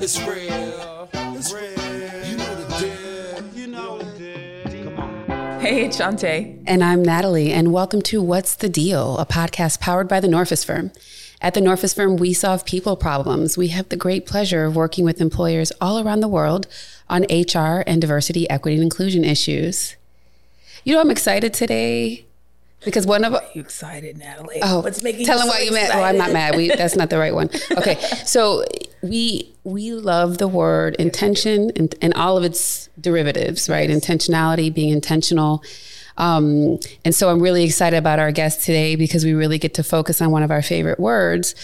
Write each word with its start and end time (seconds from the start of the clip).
It's 0.00 0.20
real. 0.20 1.08
It's 1.12 1.52
real. 1.52 2.24
You 2.24 2.36
know 2.36 2.54
the 2.54 2.78
deal. 2.78 3.44
You 3.52 3.66
know 3.66 3.98
the 3.98 4.64
deal. 4.70 4.94
Come 4.94 5.00
on. 5.00 5.60
Hey, 5.60 5.86
it's 5.86 5.98
Shanté. 5.98 6.62
And 6.68 6.84
I'm 6.84 7.02
Natalie, 7.02 7.50
and 7.50 7.72
welcome 7.72 8.00
to 8.02 8.22
What's 8.22 8.54
the 8.54 8.68
DEIL, 8.68 9.18
a 9.18 9.26
podcast 9.26 9.80
powered 9.80 10.06
by 10.06 10.20
the 10.20 10.28
Norfus 10.28 10.64
Firm. 10.64 10.92
At 11.40 11.54
the 11.54 11.60
Norfus 11.60 11.96
Firm, 11.96 12.16
we 12.16 12.32
solve 12.32 12.64
people 12.64 12.94
problems. 12.94 13.58
We 13.58 13.68
have 13.68 13.88
the 13.88 13.96
great 13.96 14.24
pleasure 14.24 14.66
of 14.66 14.76
working 14.76 15.04
with 15.04 15.20
employers 15.20 15.72
all 15.80 15.98
around 15.98 16.20
the 16.20 16.28
world 16.28 16.68
on 17.10 17.22
HR 17.24 17.82
and 17.84 18.00
diversity, 18.00 18.48
equity, 18.48 18.76
and 18.76 18.84
inclusion 18.84 19.24
issues. 19.24 19.96
You 20.84 20.94
know, 20.94 21.00
I'm 21.00 21.10
excited 21.10 21.52
today 21.52 22.24
because 22.84 23.04
one 23.04 23.24
of 23.24 23.34
You 23.52 23.60
excited, 23.62 24.16
Natalie? 24.16 24.60
Oh, 24.62 24.80
what's 24.80 25.02
making 25.02 25.26
tell 25.26 25.38
you 25.38 25.44
them 25.44 25.52
so 25.52 25.58
why 25.58 25.64
you 25.64 25.72
mad. 25.72 25.90
Oh, 25.92 26.02
I'm 26.02 26.16
not 26.16 26.30
mad. 26.32 26.54
We 26.54 26.68
that's 26.68 26.94
not 26.94 27.10
the 27.10 27.18
right 27.18 27.34
one. 27.34 27.50
Okay, 27.76 27.96
so 28.24 28.62
we 29.02 29.52
we 29.64 29.92
love 29.92 30.38
the 30.38 30.48
word 30.48 30.96
intention 30.96 31.70
and, 31.76 31.94
and 32.00 32.14
all 32.14 32.36
of 32.36 32.44
its 32.44 32.88
derivatives, 33.00 33.68
right? 33.68 33.88
Intentionality, 33.88 34.72
being 34.72 34.90
intentional. 34.90 35.62
Um, 36.16 36.80
and 37.04 37.14
so 37.14 37.30
I'm 37.30 37.40
really 37.40 37.64
excited 37.64 37.96
about 37.96 38.18
our 38.18 38.32
guest 38.32 38.64
today 38.64 38.96
because 38.96 39.24
we 39.24 39.34
really 39.34 39.58
get 39.58 39.74
to 39.74 39.84
focus 39.84 40.20
on 40.20 40.30
one 40.30 40.42
of 40.42 40.50
our 40.50 40.62
favorite 40.62 40.98
words. 40.98 41.54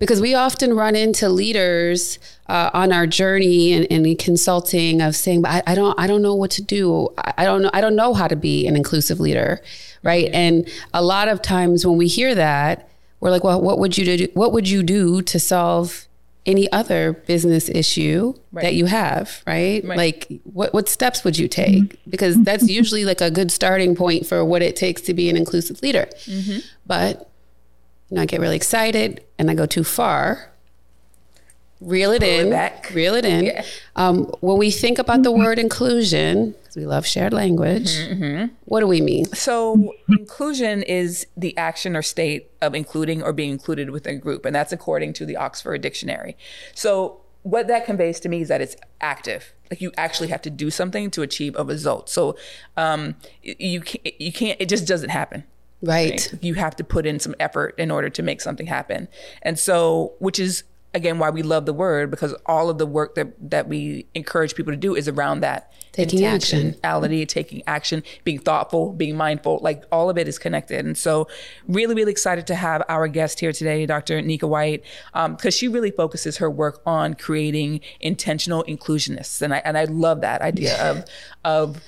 Because 0.00 0.20
we 0.20 0.34
often 0.34 0.74
run 0.74 0.96
into 0.96 1.28
leaders 1.28 2.18
uh, 2.48 2.70
on 2.72 2.90
our 2.90 3.06
journey 3.06 3.74
and 3.74 3.84
in, 3.84 4.16
consulting 4.16 5.02
of 5.02 5.14
saying, 5.14 5.42
"But 5.42 5.50
I, 5.50 5.72
I 5.72 5.74
don't, 5.74 5.98
I 6.00 6.06
don't 6.06 6.22
know 6.22 6.34
what 6.34 6.50
to 6.52 6.62
do. 6.62 7.10
I, 7.18 7.34
I 7.38 7.44
don't 7.44 7.60
know, 7.60 7.70
I 7.74 7.82
don't 7.82 7.96
know 7.96 8.14
how 8.14 8.26
to 8.26 8.36
be 8.36 8.66
an 8.66 8.76
inclusive 8.76 9.20
leader." 9.20 9.60
right? 10.02 10.30
And 10.32 10.68
a 10.94 11.02
lot 11.02 11.28
of 11.28 11.42
times 11.42 11.86
when 11.86 11.98
we 11.98 12.08
hear 12.08 12.34
that, 12.34 12.88
we're 13.20 13.30
like, 13.30 13.44
well, 13.44 13.60
what 13.60 13.78
would 13.78 13.98
you 13.98 14.16
do? 14.16 14.28
What 14.34 14.52
would 14.52 14.68
you 14.68 14.82
do 14.82 15.22
to 15.22 15.38
solve 15.38 16.06
any 16.46 16.70
other 16.72 17.12
business 17.12 17.68
issue 17.68 18.34
that 18.52 18.74
you 18.74 18.86
have, 18.86 19.42
right? 19.46 19.84
Right. 19.84 19.96
Like, 19.96 20.40
what 20.44 20.72
what 20.72 20.88
steps 20.88 21.22
would 21.24 21.38
you 21.38 21.48
take? 21.48 21.82
Mm-hmm. 21.82 22.10
Because 22.10 22.36
that's 22.42 22.68
usually 22.68 23.04
like 23.04 23.20
a 23.20 23.30
good 23.30 23.50
starting 23.50 23.94
point 23.94 24.26
for 24.26 24.44
what 24.44 24.62
it 24.62 24.76
takes 24.76 25.02
to 25.02 25.14
be 25.14 25.28
an 25.28 25.36
inclusive 25.36 25.82
leader. 25.82 26.08
Mm-hmm. 26.24 26.58
But 26.86 27.30
you 28.08 28.16
know, 28.16 28.22
I 28.22 28.26
get 28.26 28.40
really 28.40 28.56
excited 28.56 29.24
and 29.38 29.50
I 29.50 29.54
go 29.54 29.66
too 29.66 29.84
far. 29.84 30.50
Reel 31.80 32.10
it 32.12 32.22
it 32.22 32.46
in, 32.46 32.50
back. 32.50 32.90
reel 32.94 33.14
it 33.14 33.24
in. 33.24 33.44
Yeah. 33.46 33.64
Um, 33.96 34.24
when 34.40 34.58
we 34.58 34.70
think 34.70 34.98
about 34.98 35.22
the 35.22 35.30
mm-hmm. 35.30 35.42
word 35.42 35.58
inclusion, 35.58 36.54
because 36.70 36.80
we 36.80 36.86
love 36.86 37.06
shared 37.06 37.32
language, 37.32 37.98
what 38.64 38.80
do 38.80 38.86
we 38.86 39.00
mean? 39.00 39.26
So, 39.26 39.92
inclusion 40.08 40.82
is 40.82 41.26
the 41.36 41.56
action 41.56 41.96
or 41.96 42.02
state 42.02 42.50
of 42.62 42.74
including 42.74 43.22
or 43.22 43.32
being 43.32 43.50
included 43.50 43.90
within 43.90 44.16
a 44.16 44.18
group, 44.18 44.44
and 44.44 44.54
that's 44.54 44.72
according 44.72 45.14
to 45.14 45.26
the 45.26 45.36
Oxford 45.36 45.80
Dictionary. 45.80 46.36
So, 46.74 47.20
what 47.42 47.66
that 47.68 47.86
conveys 47.86 48.20
to 48.20 48.28
me 48.28 48.42
is 48.42 48.48
that 48.48 48.60
it's 48.60 48.76
active. 49.00 49.52
Like 49.70 49.80
you 49.80 49.92
actually 49.96 50.28
have 50.28 50.42
to 50.42 50.50
do 50.50 50.70
something 50.70 51.10
to 51.12 51.22
achieve 51.22 51.56
a 51.58 51.64
result. 51.64 52.08
So, 52.08 52.36
um, 52.76 53.16
you 53.42 53.80
can't, 53.80 54.20
you 54.20 54.32
can't. 54.32 54.60
It 54.60 54.68
just 54.68 54.86
doesn't 54.86 55.10
happen. 55.10 55.44
Right. 55.82 56.30
you 56.42 56.54
have 56.54 56.76
to 56.76 56.84
put 56.84 57.06
in 57.06 57.18
some 57.18 57.34
effort 57.40 57.74
in 57.78 57.90
order 57.90 58.10
to 58.10 58.22
make 58.22 58.42
something 58.42 58.66
happen. 58.66 59.08
And 59.40 59.58
so, 59.58 60.12
which 60.18 60.38
is 60.38 60.64
again 60.94 61.18
why 61.18 61.30
we 61.30 61.42
love 61.42 61.66
the 61.66 61.72
word 61.72 62.10
because 62.10 62.34
all 62.46 62.68
of 62.68 62.78
the 62.78 62.86
work 62.86 63.14
that 63.14 63.32
that 63.50 63.68
we 63.68 64.06
encourage 64.14 64.54
people 64.54 64.72
to 64.72 64.76
do 64.76 64.94
is 64.94 65.08
around 65.08 65.40
that 65.40 65.72
Taking 65.92 66.24
action. 66.24 66.72
intentionality, 66.74 67.26
taking 67.26 67.62
action, 67.66 68.04
being 68.22 68.38
thoughtful, 68.38 68.92
being 68.92 69.16
mindful, 69.16 69.58
like 69.60 69.82
all 69.90 70.08
of 70.08 70.16
it 70.18 70.28
is 70.28 70.38
connected. 70.38 70.86
And 70.86 70.96
so, 70.96 71.26
really, 71.66 71.96
really 71.96 72.12
excited 72.12 72.46
to 72.46 72.54
have 72.54 72.84
our 72.88 73.08
guest 73.08 73.40
here 73.40 73.52
today, 73.52 73.86
Dr. 73.86 74.22
Nika 74.22 74.46
White, 74.46 74.84
um, 75.14 75.34
because 75.34 75.52
she 75.52 75.66
really 75.66 75.90
focuses 75.90 76.36
her 76.36 76.48
work 76.48 76.80
on 76.86 77.14
creating 77.14 77.80
intentional 78.00 78.64
inclusionists, 78.68 79.42
and 79.42 79.52
I 79.52 79.58
and 79.64 79.76
I 79.76 79.84
love 79.84 80.20
that 80.20 80.42
idea 80.42 80.80
of 80.80 81.04
of 81.44 81.80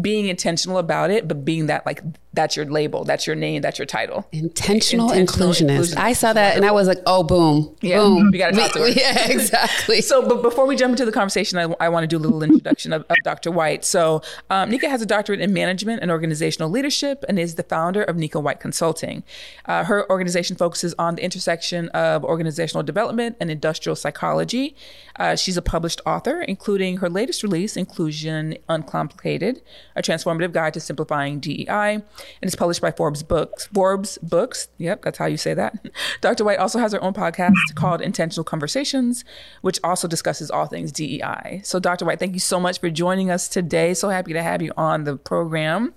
being 0.00 0.28
intentional 0.28 0.78
about 0.78 1.10
it, 1.10 1.28
but 1.28 1.44
being 1.44 1.66
that 1.66 1.84
like 1.84 2.02
that's 2.32 2.56
your 2.56 2.64
label, 2.66 3.04
that's 3.04 3.26
your 3.26 3.34
name, 3.36 3.60
that's 3.60 3.78
your 3.78 3.86
title. 3.86 4.26
Intentional, 4.32 5.10
Intentional 5.10 5.10
inclusionist. 5.10 5.94
inclusionist. 5.94 5.96
I 5.96 6.12
saw 6.12 6.32
that 6.32 6.56
and 6.56 6.64
I 6.64 6.70
was 6.70 6.86
like, 6.86 6.98
oh, 7.06 7.22
boom. 7.24 7.74
Yeah, 7.80 7.98
boom. 7.98 8.30
we 8.30 8.38
gotta 8.38 8.56
talk 8.56 8.72
to 8.72 8.80
her. 8.80 8.88
Yeah, 9.00 9.28
exactly. 9.30 10.00
So, 10.00 10.26
but 10.28 10.42
before 10.42 10.66
we 10.66 10.76
jump 10.76 10.92
into 10.92 11.04
the 11.04 11.12
conversation, 11.12 11.58
I, 11.58 11.74
I 11.84 11.88
want 11.88 12.04
to 12.04 12.06
do 12.06 12.16
a 12.16 12.22
little 12.22 12.42
introduction 12.42 12.92
of, 12.92 13.02
of 13.08 13.16
Dr. 13.24 13.50
White. 13.50 13.84
So, 13.84 14.22
um, 14.50 14.70
Nika 14.70 14.88
has 14.88 15.02
a 15.02 15.06
doctorate 15.06 15.40
in 15.40 15.52
management 15.52 16.02
and 16.02 16.10
organizational 16.10 16.70
leadership 16.70 17.24
and 17.28 17.38
is 17.38 17.56
the 17.56 17.62
founder 17.62 18.02
of 18.02 18.16
Nika 18.16 18.38
White 18.38 18.60
Consulting. 18.60 19.22
Uh, 19.64 19.84
her 19.84 20.08
organization 20.10 20.56
focuses 20.56 20.94
on 20.98 21.16
the 21.16 21.24
intersection 21.24 21.88
of 21.90 22.24
organizational 22.24 22.82
development 22.82 23.36
and 23.40 23.50
industrial 23.50 23.96
psychology. 23.96 24.76
Uh, 25.16 25.34
she's 25.36 25.56
a 25.56 25.62
published 25.62 26.00
author, 26.06 26.42
including 26.42 26.98
her 26.98 27.08
latest 27.10 27.42
release, 27.42 27.76
Inclusion 27.76 28.56
Uncomplicated, 28.68 29.60
a 29.96 30.02
transformative 30.02 30.52
guide 30.52 30.74
to 30.74 30.80
simplifying 30.80 31.40
DEI, 31.40 32.02
and 32.40 32.48
it's 32.48 32.56
published 32.56 32.80
by 32.80 32.90
Forbes 32.90 33.22
Books. 33.22 33.66
Forbes 33.66 34.18
Books. 34.18 34.68
Yep, 34.78 35.02
that's 35.02 35.18
how 35.18 35.26
you 35.26 35.36
say 35.36 35.54
that. 35.54 35.86
Dr. 36.20 36.44
White 36.44 36.58
also 36.58 36.78
has 36.78 36.92
her 36.92 37.02
own 37.02 37.12
podcast 37.12 37.54
called 37.74 38.00
Intentional 38.00 38.44
Conversations, 38.44 39.24
which 39.62 39.78
also 39.84 40.08
discusses 40.08 40.50
all 40.50 40.66
things 40.66 40.92
DEI. 40.92 41.60
So, 41.64 41.78
Dr. 41.78 42.04
White, 42.04 42.18
thank 42.18 42.34
you 42.34 42.40
so 42.40 42.60
much 42.60 42.80
for 42.80 42.90
joining 42.90 43.30
us 43.30 43.48
today. 43.48 43.94
So 43.94 44.08
happy 44.08 44.32
to 44.32 44.42
have 44.42 44.62
you 44.62 44.72
on 44.76 45.04
the 45.04 45.16
program. 45.16 45.94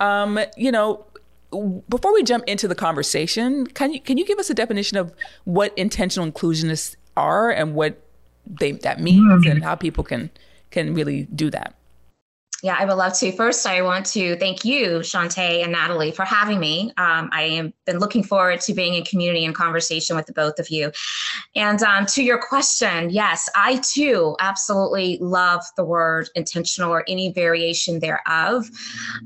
Um, 0.00 0.38
you 0.56 0.72
know, 0.72 1.06
before 1.88 2.12
we 2.12 2.22
jump 2.22 2.44
into 2.46 2.66
the 2.68 2.74
conversation, 2.74 3.66
can 3.66 3.92
you 3.92 4.00
can 4.00 4.18
you 4.18 4.24
give 4.24 4.38
us 4.38 4.50
a 4.50 4.54
definition 4.54 4.98
of 4.98 5.12
what 5.44 5.76
intentional 5.78 6.26
inclusionists 6.26 6.96
are 7.16 7.50
and 7.50 7.74
what 7.74 8.00
they 8.46 8.72
that 8.72 9.00
means 9.00 9.46
and 9.46 9.62
how 9.62 9.74
people 9.74 10.04
can 10.04 10.30
can 10.70 10.94
really 10.94 11.24
do 11.34 11.50
that? 11.50 11.74
Yeah, 12.64 12.76
I 12.78 12.86
would 12.86 12.94
love 12.94 13.12
to. 13.18 13.30
First, 13.30 13.66
I 13.66 13.82
want 13.82 14.06
to 14.06 14.36
thank 14.36 14.64
you, 14.64 15.00
Shanté 15.00 15.62
and 15.62 15.70
Natalie, 15.70 16.12
for 16.12 16.24
having 16.24 16.58
me. 16.58 16.94
Um, 16.96 17.28
I 17.30 17.42
am 17.42 17.74
been 17.84 17.98
looking 17.98 18.22
forward 18.22 18.62
to 18.62 18.72
being 18.72 18.94
in 18.94 19.04
community 19.04 19.44
and 19.44 19.54
conversation 19.54 20.16
with 20.16 20.24
the 20.24 20.32
both 20.32 20.58
of 20.58 20.70
you. 20.70 20.90
And 21.54 21.82
um, 21.82 22.06
to 22.06 22.22
your 22.22 22.40
question, 22.40 23.10
yes, 23.10 23.50
I 23.54 23.82
too 23.84 24.34
absolutely 24.40 25.18
love 25.20 25.62
the 25.76 25.84
word 25.84 26.30
intentional 26.34 26.90
or 26.90 27.04
any 27.06 27.32
variation 27.32 28.00
thereof. 28.00 28.70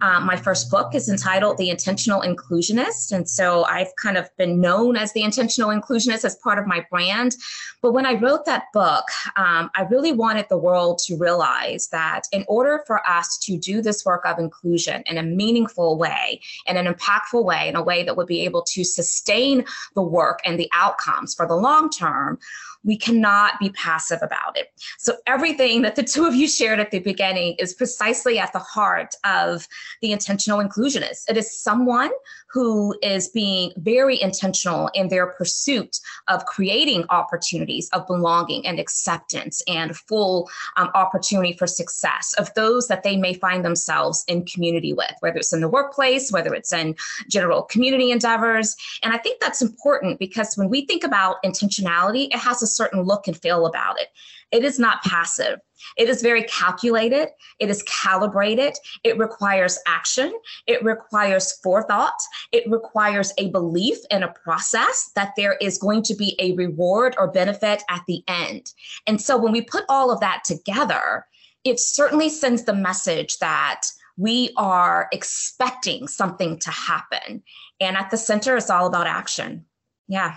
Um, 0.00 0.26
my 0.26 0.34
first 0.34 0.68
book 0.68 0.96
is 0.96 1.08
entitled 1.08 1.58
The 1.58 1.70
Intentional 1.70 2.22
Inclusionist. 2.22 3.12
And 3.12 3.30
so 3.30 3.62
I've 3.66 3.94
kind 4.02 4.16
of 4.16 4.28
been 4.36 4.60
known 4.60 4.96
as 4.96 5.12
the 5.12 5.22
Intentional 5.22 5.70
Inclusionist 5.70 6.24
as 6.24 6.34
part 6.42 6.58
of 6.58 6.66
my 6.66 6.84
brand. 6.90 7.36
But 7.82 7.92
when 7.92 8.04
I 8.04 8.14
wrote 8.14 8.46
that 8.46 8.64
book, 8.72 9.04
um, 9.36 9.70
I 9.76 9.82
really 9.88 10.10
wanted 10.10 10.46
the 10.48 10.58
world 10.58 10.98
to 11.06 11.16
realize 11.16 11.86
that 11.92 12.22
in 12.32 12.44
order 12.48 12.82
for 12.84 13.00
us 13.08 13.27
to 13.36 13.58
do 13.58 13.82
this 13.82 14.04
work 14.04 14.24
of 14.24 14.38
inclusion 14.38 15.02
in 15.06 15.18
a 15.18 15.22
meaningful 15.22 15.98
way, 15.98 16.40
in 16.66 16.76
an 16.76 16.86
impactful 16.86 17.44
way, 17.44 17.68
in 17.68 17.76
a 17.76 17.82
way 17.82 18.02
that 18.04 18.16
would 18.16 18.26
be 18.26 18.44
able 18.44 18.62
to 18.62 18.84
sustain 18.84 19.64
the 19.94 20.02
work 20.02 20.40
and 20.44 20.58
the 20.58 20.70
outcomes 20.72 21.34
for 21.34 21.46
the 21.46 21.56
long 21.56 21.90
term, 21.90 22.38
we 22.84 22.96
cannot 22.96 23.58
be 23.60 23.70
passive 23.70 24.20
about 24.22 24.56
it. 24.56 24.72
So, 24.98 25.14
everything 25.26 25.82
that 25.82 25.96
the 25.96 26.02
two 26.02 26.26
of 26.26 26.34
you 26.34 26.48
shared 26.48 26.80
at 26.80 26.90
the 26.90 27.00
beginning 27.00 27.56
is 27.58 27.74
precisely 27.74 28.38
at 28.38 28.52
the 28.52 28.58
heart 28.58 29.14
of 29.24 29.66
the 30.00 30.12
intentional 30.12 30.58
inclusionist. 30.60 31.28
It 31.28 31.36
is 31.36 31.60
someone 31.60 32.10
who 32.50 32.96
is 33.02 33.28
being 33.28 33.72
very 33.76 34.20
intentional 34.20 34.88
in 34.94 35.08
their 35.08 35.26
pursuit 35.26 35.98
of 36.28 36.46
creating 36.46 37.04
opportunities 37.10 37.88
of 37.92 38.06
belonging 38.06 38.66
and 38.66 38.80
acceptance 38.80 39.62
and 39.68 39.96
full 39.96 40.48
um, 40.76 40.90
opportunity 40.94 41.52
for 41.52 41.66
success 41.66 42.34
of 42.38 42.52
those 42.54 42.88
that 42.88 43.02
they 43.02 43.16
may 43.16 43.34
find 43.34 43.64
themselves 43.64 44.24
in 44.28 44.46
community 44.46 44.92
with, 44.92 45.12
whether 45.20 45.36
it's 45.38 45.52
in 45.52 45.60
the 45.60 45.68
workplace, 45.68 46.32
whether 46.32 46.54
it's 46.54 46.72
in 46.72 46.94
general 47.28 47.62
community 47.62 48.10
endeavors. 48.10 48.76
And 49.02 49.12
I 49.12 49.18
think 49.18 49.40
that's 49.40 49.60
important 49.60 50.18
because 50.18 50.56
when 50.56 50.70
we 50.70 50.86
think 50.86 51.04
about 51.04 51.42
intentionality, 51.44 52.28
it 52.32 52.38
has 52.38 52.62
a 52.62 52.66
certain 52.68 53.02
look 53.02 53.26
and 53.26 53.36
feel 53.36 53.66
about 53.66 54.00
it. 54.00 54.08
It 54.50 54.64
is 54.64 54.78
not 54.78 55.02
passive. 55.02 55.58
It 55.96 56.08
is 56.08 56.22
very 56.22 56.42
calculated. 56.44 57.28
It 57.58 57.70
is 57.70 57.82
calibrated. 57.84 58.74
It 59.04 59.18
requires 59.18 59.78
action. 59.86 60.32
It 60.66 60.82
requires 60.82 61.58
forethought. 61.60 62.18
It 62.52 62.68
requires 62.70 63.32
a 63.38 63.50
belief 63.50 63.98
in 64.10 64.22
a 64.22 64.32
process 64.32 65.10
that 65.14 65.34
there 65.36 65.56
is 65.60 65.78
going 65.78 66.02
to 66.04 66.14
be 66.14 66.34
a 66.38 66.52
reward 66.52 67.14
or 67.18 67.30
benefit 67.30 67.82
at 67.90 68.02
the 68.08 68.22
end. 68.26 68.72
And 69.06 69.20
so 69.20 69.36
when 69.36 69.52
we 69.52 69.60
put 69.60 69.84
all 69.88 70.10
of 70.10 70.20
that 70.20 70.44
together, 70.44 71.26
it 71.64 71.78
certainly 71.78 72.30
sends 72.30 72.64
the 72.64 72.74
message 72.74 73.38
that 73.38 73.82
we 74.16 74.52
are 74.56 75.08
expecting 75.12 76.08
something 76.08 76.58
to 76.58 76.70
happen. 76.70 77.42
And 77.80 77.96
at 77.96 78.10
the 78.10 78.16
center, 78.16 78.56
it's 78.56 78.70
all 78.70 78.86
about 78.86 79.06
action. 79.06 79.64
Yeah. 80.08 80.36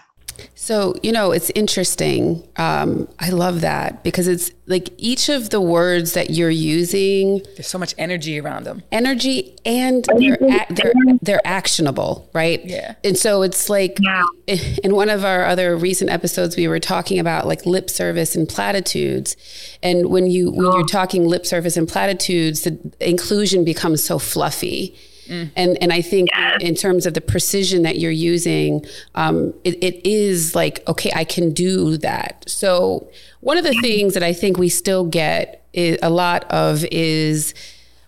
So, 0.55 0.95
you 1.01 1.11
know, 1.11 1.31
it's 1.31 1.49
interesting. 1.55 2.47
Um, 2.57 3.07
I 3.19 3.29
love 3.29 3.61
that 3.61 4.03
because 4.03 4.27
it's 4.27 4.51
like 4.67 4.89
each 4.97 5.27
of 5.27 5.49
the 5.49 5.59
words 5.59 6.13
that 6.13 6.29
you're 6.29 6.49
using, 6.51 7.41
There's 7.55 7.67
so 7.67 7.77
much 7.79 7.95
energy 7.97 8.39
around 8.39 8.65
them. 8.65 8.83
energy 8.91 9.55
and 9.65 10.05
they're, 10.17 10.37
they're, 10.69 10.93
they're 11.21 11.41
actionable, 11.45 12.29
right? 12.33 12.63
Yeah. 12.63 12.95
And 13.03 13.17
so 13.17 13.41
it's 13.41 13.69
like 13.69 13.97
Yeah. 13.99 14.23
in 14.83 14.95
one 14.95 15.09
of 15.09 15.25
our 15.25 15.45
other 15.45 15.75
recent 15.75 16.09
episodes, 16.11 16.55
we 16.55 16.67
were 16.67 16.79
talking 16.79 17.17
about 17.19 17.47
like 17.47 17.65
lip 17.65 17.89
service 17.89 18.35
and 18.35 18.47
platitudes. 18.47 19.35
And 19.81 20.07
when 20.09 20.27
you, 20.27 20.51
when 20.51 20.65
you're 20.71 20.85
talking 20.85 21.25
lip 21.27 21.45
service 21.45 21.75
and 21.75 21.87
platitudes, 21.87 22.61
the 22.61 22.77
inclusion 22.99 23.63
becomes 23.65 24.03
so 24.03 24.19
fluffy. 24.19 24.95
And 25.55 25.77
and 25.81 25.93
I 25.93 26.01
think 26.01 26.29
in 26.59 26.75
terms 26.75 27.05
of 27.05 27.13
the 27.13 27.21
precision 27.21 27.83
that 27.83 27.97
you're 27.99 28.11
using, 28.11 28.85
um, 29.15 29.53
it, 29.63 29.81
it 29.83 30.05
is 30.05 30.55
like 30.55 30.83
okay, 30.87 31.11
I 31.15 31.23
can 31.23 31.53
do 31.53 31.97
that. 31.97 32.43
So 32.47 33.09
one 33.41 33.57
of 33.57 33.63
the 33.63 33.73
things 33.81 34.13
that 34.13 34.23
I 34.23 34.33
think 34.33 34.57
we 34.57 34.69
still 34.69 35.05
get 35.05 35.65
is, 35.73 35.97
a 36.01 36.09
lot 36.09 36.45
of 36.51 36.85
is, 36.91 37.53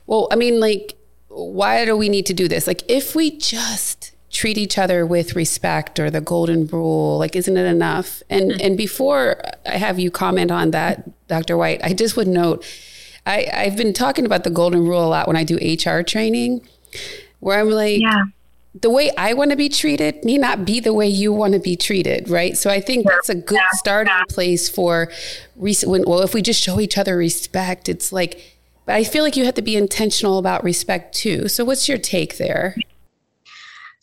well, 0.05 0.27
I 0.31 0.35
mean, 0.35 0.59
like, 0.59 0.95
why 1.27 1.85
do 1.85 1.97
we 1.97 2.09
need 2.09 2.25
to 2.27 2.33
do 2.33 2.47
this? 2.47 2.67
Like, 2.67 2.83
if 2.89 3.15
we 3.15 3.37
just 3.37 4.11
treat 4.29 4.57
each 4.57 4.77
other 4.77 5.05
with 5.05 5.35
respect 5.35 5.99
or 5.99 6.09
the 6.09 6.21
golden 6.21 6.67
rule, 6.67 7.17
like, 7.17 7.35
isn't 7.35 7.57
it 7.57 7.65
enough? 7.65 8.21
And 8.29 8.51
and 8.61 8.77
before 8.77 9.41
I 9.65 9.77
have 9.77 9.99
you 9.99 10.11
comment 10.11 10.51
on 10.51 10.71
that, 10.71 11.27
Dr. 11.27 11.57
White, 11.57 11.81
I 11.83 11.93
just 11.93 12.15
would 12.17 12.27
note. 12.27 12.65
I, 13.25 13.47
I've 13.53 13.77
been 13.77 13.93
talking 13.93 14.25
about 14.25 14.43
the 14.43 14.49
golden 14.49 14.85
rule 14.85 15.03
a 15.03 15.07
lot 15.07 15.27
when 15.27 15.37
I 15.37 15.45
do 15.45 15.55
HR 15.55 16.03
training, 16.03 16.61
where 17.39 17.59
I'm 17.59 17.69
like, 17.69 18.01
Yeah. 18.01 18.23
the 18.79 18.89
way 18.89 19.11
I 19.17 19.33
want 19.33 19.51
to 19.51 19.57
be 19.57 19.69
treated 19.69 20.23
may 20.23 20.37
not 20.37 20.65
be 20.65 20.79
the 20.79 20.93
way 20.93 21.07
you 21.07 21.31
want 21.33 21.53
to 21.53 21.59
be 21.59 21.75
treated, 21.75 22.29
right? 22.29 22.57
So 22.57 22.69
I 22.69 22.79
think 22.79 23.05
that's 23.05 23.29
a 23.29 23.35
good 23.35 23.59
starting 23.73 24.13
place 24.29 24.67
for 24.69 25.11
recent. 25.55 25.91
when, 25.91 26.03
well, 26.07 26.21
if 26.21 26.33
we 26.33 26.41
just 26.41 26.61
show 26.63 26.79
each 26.79 26.97
other 26.97 27.15
respect, 27.17 27.87
it's 27.89 28.11
like, 28.11 28.57
but 28.85 28.95
I 28.95 29.03
feel 29.03 29.23
like 29.23 29.37
you 29.37 29.45
have 29.45 29.53
to 29.55 29.61
be 29.61 29.75
intentional 29.77 30.37
about 30.37 30.63
respect 30.63 31.15
too. 31.15 31.47
So 31.47 31.63
what's 31.63 31.87
your 31.87 31.97
take 31.97 32.37
there? 32.37 32.75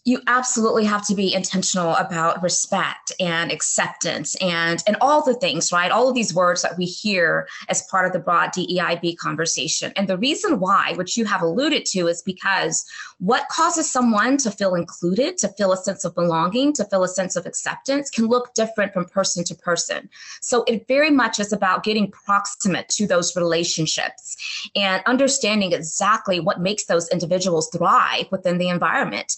You 0.05 0.21
absolutely 0.27 0.85
have 0.85 1.07
to 1.07 1.15
be 1.15 1.35
intentional 1.35 1.95
about 1.97 2.43
respect 2.43 3.13
and 3.21 3.53
acceptance 3.53 4.35
and 4.37 4.83
and 4.87 4.97
all 5.01 5.23
the 5.23 5.35
things 5.35 5.73
right? 5.73 5.91
All 5.91 6.09
of 6.09 6.15
these 6.15 6.35
words 6.35 6.63
that 6.63 6.79
we 6.79 6.87
hear 6.87 7.47
as 7.69 7.83
part 7.83 8.07
of 8.07 8.13
the 8.13 8.19
broad 8.19 8.51
DEIB 8.51 9.17
conversation. 9.19 9.93
And 9.97 10.09
the 10.09 10.19
reason 10.19 10.61
why 10.61 10.95
which 10.95 11.17
you 11.17 11.25
have 11.27 11.43
alluded 11.43 11.85
to 11.87 12.09
is 12.09 12.23
because 12.23 12.85
what 13.19 13.49
causes 13.49 13.91
someone 13.91 14.39
to 14.39 14.51
feel 14.51 14.75
included 14.75 15.37
to 15.39 15.49
feel 15.49 15.73
a 15.73 15.77
sense 15.77 16.05
of 16.05 16.15
belonging 16.15 16.73
to 16.75 16.85
feel 16.87 17.05
a 17.05 17.09
sense 17.09 17.37
of 17.37 17.45
acceptance 17.45 18.09
can 18.09 18.27
look 18.27 18.55
different 18.55 18.95
from 18.95 19.05
person 19.05 19.45
to 19.45 19.55
person. 19.55 20.09
So 20.41 20.65
it 20.65 20.89
very 20.89 21.11
much 21.11 21.39
is 21.39 21.53
about 21.53 21.85
getting 21.85 22.11
proximate 22.11 22.89
to 22.91 23.07
those 23.07 23.37
relationships 23.37 24.37
and 24.75 25.03
understanding 25.05 25.73
exactly 25.73 26.41
what 26.41 26.61
makes 26.61 26.87
those 26.87 27.09
individuals 27.11 27.69
thrive 27.69 28.27
within 28.31 28.59
the 28.59 28.69
environment 28.71 29.37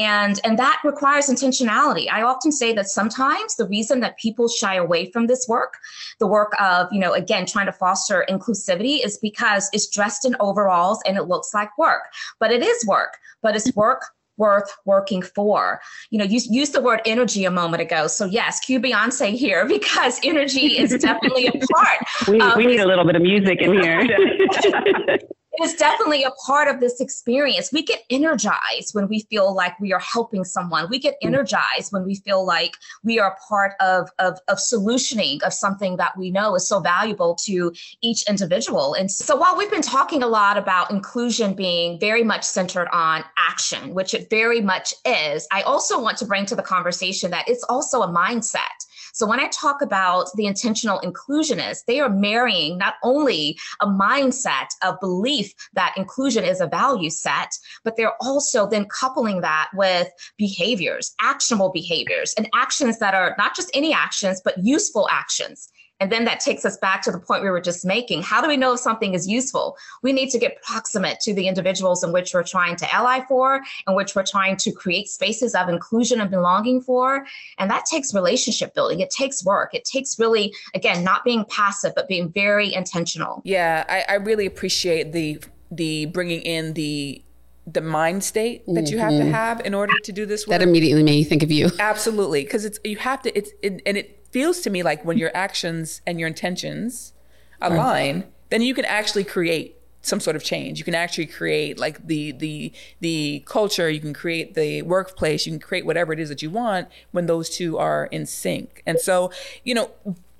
and 0.00 0.40
and 0.44 0.58
that 0.58 0.80
requires 0.82 1.28
intentionality 1.28 2.08
i 2.10 2.22
often 2.22 2.50
say 2.50 2.72
that 2.72 2.88
sometimes 2.88 3.56
the 3.56 3.66
reason 3.66 4.00
that 4.00 4.16
people 4.18 4.48
shy 4.48 4.74
away 4.76 5.10
from 5.10 5.26
this 5.26 5.46
work 5.46 5.74
the 6.18 6.26
work 6.26 6.52
of 6.60 6.88
you 6.90 6.98
know 6.98 7.12
again 7.12 7.44
trying 7.44 7.66
to 7.66 7.72
foster 7.72 8.24
inclusivity 8.28 9.04
is 9.04 9.18
because 9.18 9.68
it's 9.72 9.88
dressed 9.88 10.24
in 10.24 10.34
overalls 10.40 11.00
and 11.06 11.16
it 11.16 11.24
looks 11.24 11.52
like 11.52 11.76
work 11.78 12.02
but 12.38 12.50
it 12.50 12.62
is 12.62 12.86
work 12.86 13.18
but 13.42 13.54
it's 13.54 13.74
work 13.76 14.02
worth 14.40 14.74
working 14.86 15.22
for. 15.22 15.80
You 16.08 16.18
know, 16.18 16.24
you 16.24 16.40
used 16.48 16.72
the 16.72 16.80
word 16.80 17.02
energy 17.04 17.44
a 17.44 17.50
moment 17.50 17.82
ago. 17.82 18.06
So 18.06 18.24
yes, 18.24 18.58
cue 18.58 18.80
Beyonce 18.80 19.36
here 19.36 19.66
because 19.76 20.18
energy 20.24 20.78
is 20.78 20.96
definitely 20.98 21.46
a 21.48 21.52
part. 21.52 21.98
We, 22.28 22.38
we 22.56 22.66
need 22.66 22.80
a 22.80 22.86
little 22.86 23.04
bit 23.04 23.16
of 23.16 23.22
music 23.22 23.60
in 23.60 23.74
here. 23.74 24.06
it 25.52 25.64
is 25.64 25.74
definitely 25.74 26.22
a 26.22 26.30
part 26.46 26.68
of 26.68 26.80
this 26.80 27.00
experience. 27.00 27.72
We 27.72 27.82
get 27.82 28.04
energized 28.08 28.92
when 28.92 29.08
we 29.08 29.26
feel 29.30 29.52
like 29.52 29.78
we 29.80 29.92
are 29.92 30.00
helping 30.00 30.44
someone. 30.44 30.88
We 30.88 30.98
get 30.98 31.14
mm. 31.14 31.26
energized 31.26 31.90
when 31.90 32.04
we 32.04 32.16
feel 32.16 32.44
like 32.44 32.76
we 33.02 33.18
are 33.18 33.36
part 33.48 33.72
of, 33.80 34.08
of, 34.18 34.38
of 34.46 34.58
solutioning 34.58 35.42
of 35.42 35.52
something 35.52 35.96
that 35.96 36.16
we 36.16 36.30
know 36.30 36.54
is 36.54 36.68
so 36.68 36.78
valuable 36.80 37.34
to 37.46 37.72
each 38.00 38.28
individual. 38.28 38.94
And 38.94 39.10
so 39.10 39.34
while 39.36 39.56
we've 39.56 39.70
been 39.70 39.82
talking 39.82 40.22
a 40.22 40.28
lot 40.28 40.56
about 40.56 40.90
inclusion 40.90 41.54
being 41.54 41.98
very 41.98 42.22
much 42.22 42.44
centered 42.44 42.88
on 42.92 43.24
action, 43.36 43.92
which 43.92 44.14
it 44.14 44.30
very 44.30 44.60
much 44.60 44.94
is, 45.04 45.48
I 45.50 45.62
also 45.62 46.00
want 46.00 46.18
to 46.18 46.26
bring 46.26 46.46
to 46.46 46.54
the 46.54 46.62
conversation 46.62 47.30
that 47.32 47.48
it's 47.48 47.64
also 47.64 48.02
a 48.02 48.08
mindset. 48.08 48.86
So 49.12 49.26
when 49.26 49.40
I 49.40 49.48
talk 49.48 49.82
about 49.82 50.28
the 50.36 50.46
intentional 50.46 51.00
inclusionists, 51.00 51.84
they 51.84 52.00
are 52.00 52.08
marrying 52.08 52.78
not 52.78 52.94
only 53.02 53.58
a 53.80 53.86
mindset 53.86 54.68
of 54.82 55.00
belief 55.00 55.52
that 55.74 55.94
inclusion 55.96 56.44
is 56.44 56.60
a 56.60 56.66
value 56.66 57.10
set, 57.10 57.52
but 57.84 57.96
they're 57.96 58.16
also 58.20 58.66
then 58.66 58.86
coupling 58.86 59.40
that 59.40 59.70
with 59.74 60.08
behaviors, 60.36 61.14
actionable 61.20 61.70
behaviors, 61.70 62.34
and 62.34 62.48
actions 62.54 62.98
that 62.98 63.14
are 63.14 63.34
not 63.38 63.54
just 63.54 63.70
any 63.74 63.92
actions, 63.92 64.40
but 64.44 64.58
useful 64.58 65.08
actions. 65.10 65.68
And 66.00 66.10
then 66.10 66.24
that 66.24 66.40
takes 66.40 66.64
us 66.64 66.76
back 66.78 67.02
to 67.02 67.12
the 67.12 67.18
point 67.18 67.42
we 67.42 67.50
were 67.50 67.60
just 67.60 67.84
making. 67.84 68.22
How 68.22 68.40
do 68.40 68.48
we 68.48 68.56
know 68.56 68.72
if 68.72 68.80
something 68.80 69.14
is 69.14 69.28
useful? 69.28 69.76
We 70.02 70.12
need 70.12 70.30
to 70.30 70.38
get 70.38 70.60
proximate 70.62 71.20
to 71.20 71.34
the 71.34 71.46
individuals 71.46 72.02
in 72.02 72.12
which 72.12 72.32
we're 72.32 72.42
trying 72.42 72.76
to 72.76 72.92
ally 72.92 73.20
for, 73.28 73.60
in 73.86 73.94
which 73.94 74.14
we're 74.14 74.24
trying 74.24 74.56
to 74.56 74.72
create 74.72 75.08
spaces 75.08 75.54
of 75.54 75.68
inclusion 75.68 76.20
and 76.20 76.30
belonging 76.30 76.80
for. 76.80 77.26
And 77.58 77.70
that 77.70 77.84
takes 77.84 78.14
relationship 78.14 78.74
building. 78.74 79.00
It 79.00 79.10
takes 79.10 79.44
work. 79.44 79.74
It 79.74 79.84
takes 79.84 80.18
really, 80.18 80.54
again, 80.74 81.04
not 81.04 81.24
being 81.24 81.44
passive, 81.48 81.92
but 81.94 82.08
being 82.08 82.30
very 82.32 82.72
intentional. 82.72 83.42
Yeah, 83.44 83.84
I, 83.88 84.14
I 84.14 84.16
really 84.16 84.46
appreciate 84.46 85.12
the 85.12 85.40
the 85.70 86.06
bringing 86.06 86.42
in 86.42 86.74
the 86.74 87.22
the 87.66 87.80
mind 87.80 88.24
state 88.24 88.64
that 88.66 88.90
you 88.90 88.98
have 88.98 89.10
to 89.10 89.18
mm-hmm. 89.18 89.30
have 89.30 89.60
in 89.64 89.74
order 89.74 89.92
to 90.02 90.12
do 90.12 90.26
this 90.26 90.46
work. 90.46 90.58
That 90.58 90.62
immediately 90.62 91.02
made 91.02 91.12
me 91.12 91.24
think 91.24 91.42
of 91.42 91.52
you. 91.52 91.70
Absolutely, 91.78 92.42
because 92.42 92.64
it's 92.64 92.80
you 92.84 92.96
have 92.96 93.22
to. 93.22 93.36
It's 93.36 93.50
it, 93.62 93.82
and 93.86 93.96
it 93.96 94.19
feels 94.30 94.60
to 94.60 94.70
me 94.70 94.82
like 94.82 95.04
when 95.04 95.18
your 95.18 95.30
actions 95.34 96.00
and 96.06 96.18
your 96.18 96.28
intentions 96.28 97.12
align, 97.60 98.24
then 98.50 98.62
you 98.62 98.74
can 98.74 98.84
actually 98.84 99.24
create 99.24 99.76
some 100.02 100.20
sort 100.20 100.34
of 100.34 100.42
change. 100.42 100.78
You 100.78 100.84
can 100.84 100.94
actually 100.94 101.26
create 101.26 101.78
like 101.78 102.06
the 102.06 102.32
the 102.32 102.72
the 103.00 103.42
culture. 103.46 103.90
You 103.90 104.00
can 104.00 104.14
create 104.14 104.54
the 104.54 104.82
workplace. 104.82 105.46
You 105.46 105.52
can 105.52 105.60
create 105.60 105.84
whatever 105.84 106.12
it 106.12 106.18
is 106.18 106.28
that 106.30 106.42
you 106.42 106.50
want 106.50 106.88
when 107.12 107.26
those 107.26 107.50
two 107.50 107.78
are 107.78 108.06
in 108.06 108.26
sync. 108.26 108.82
And 108.86 108.98
so 108.98 109.30
you 109.62 109.74
know, 109.74 109.90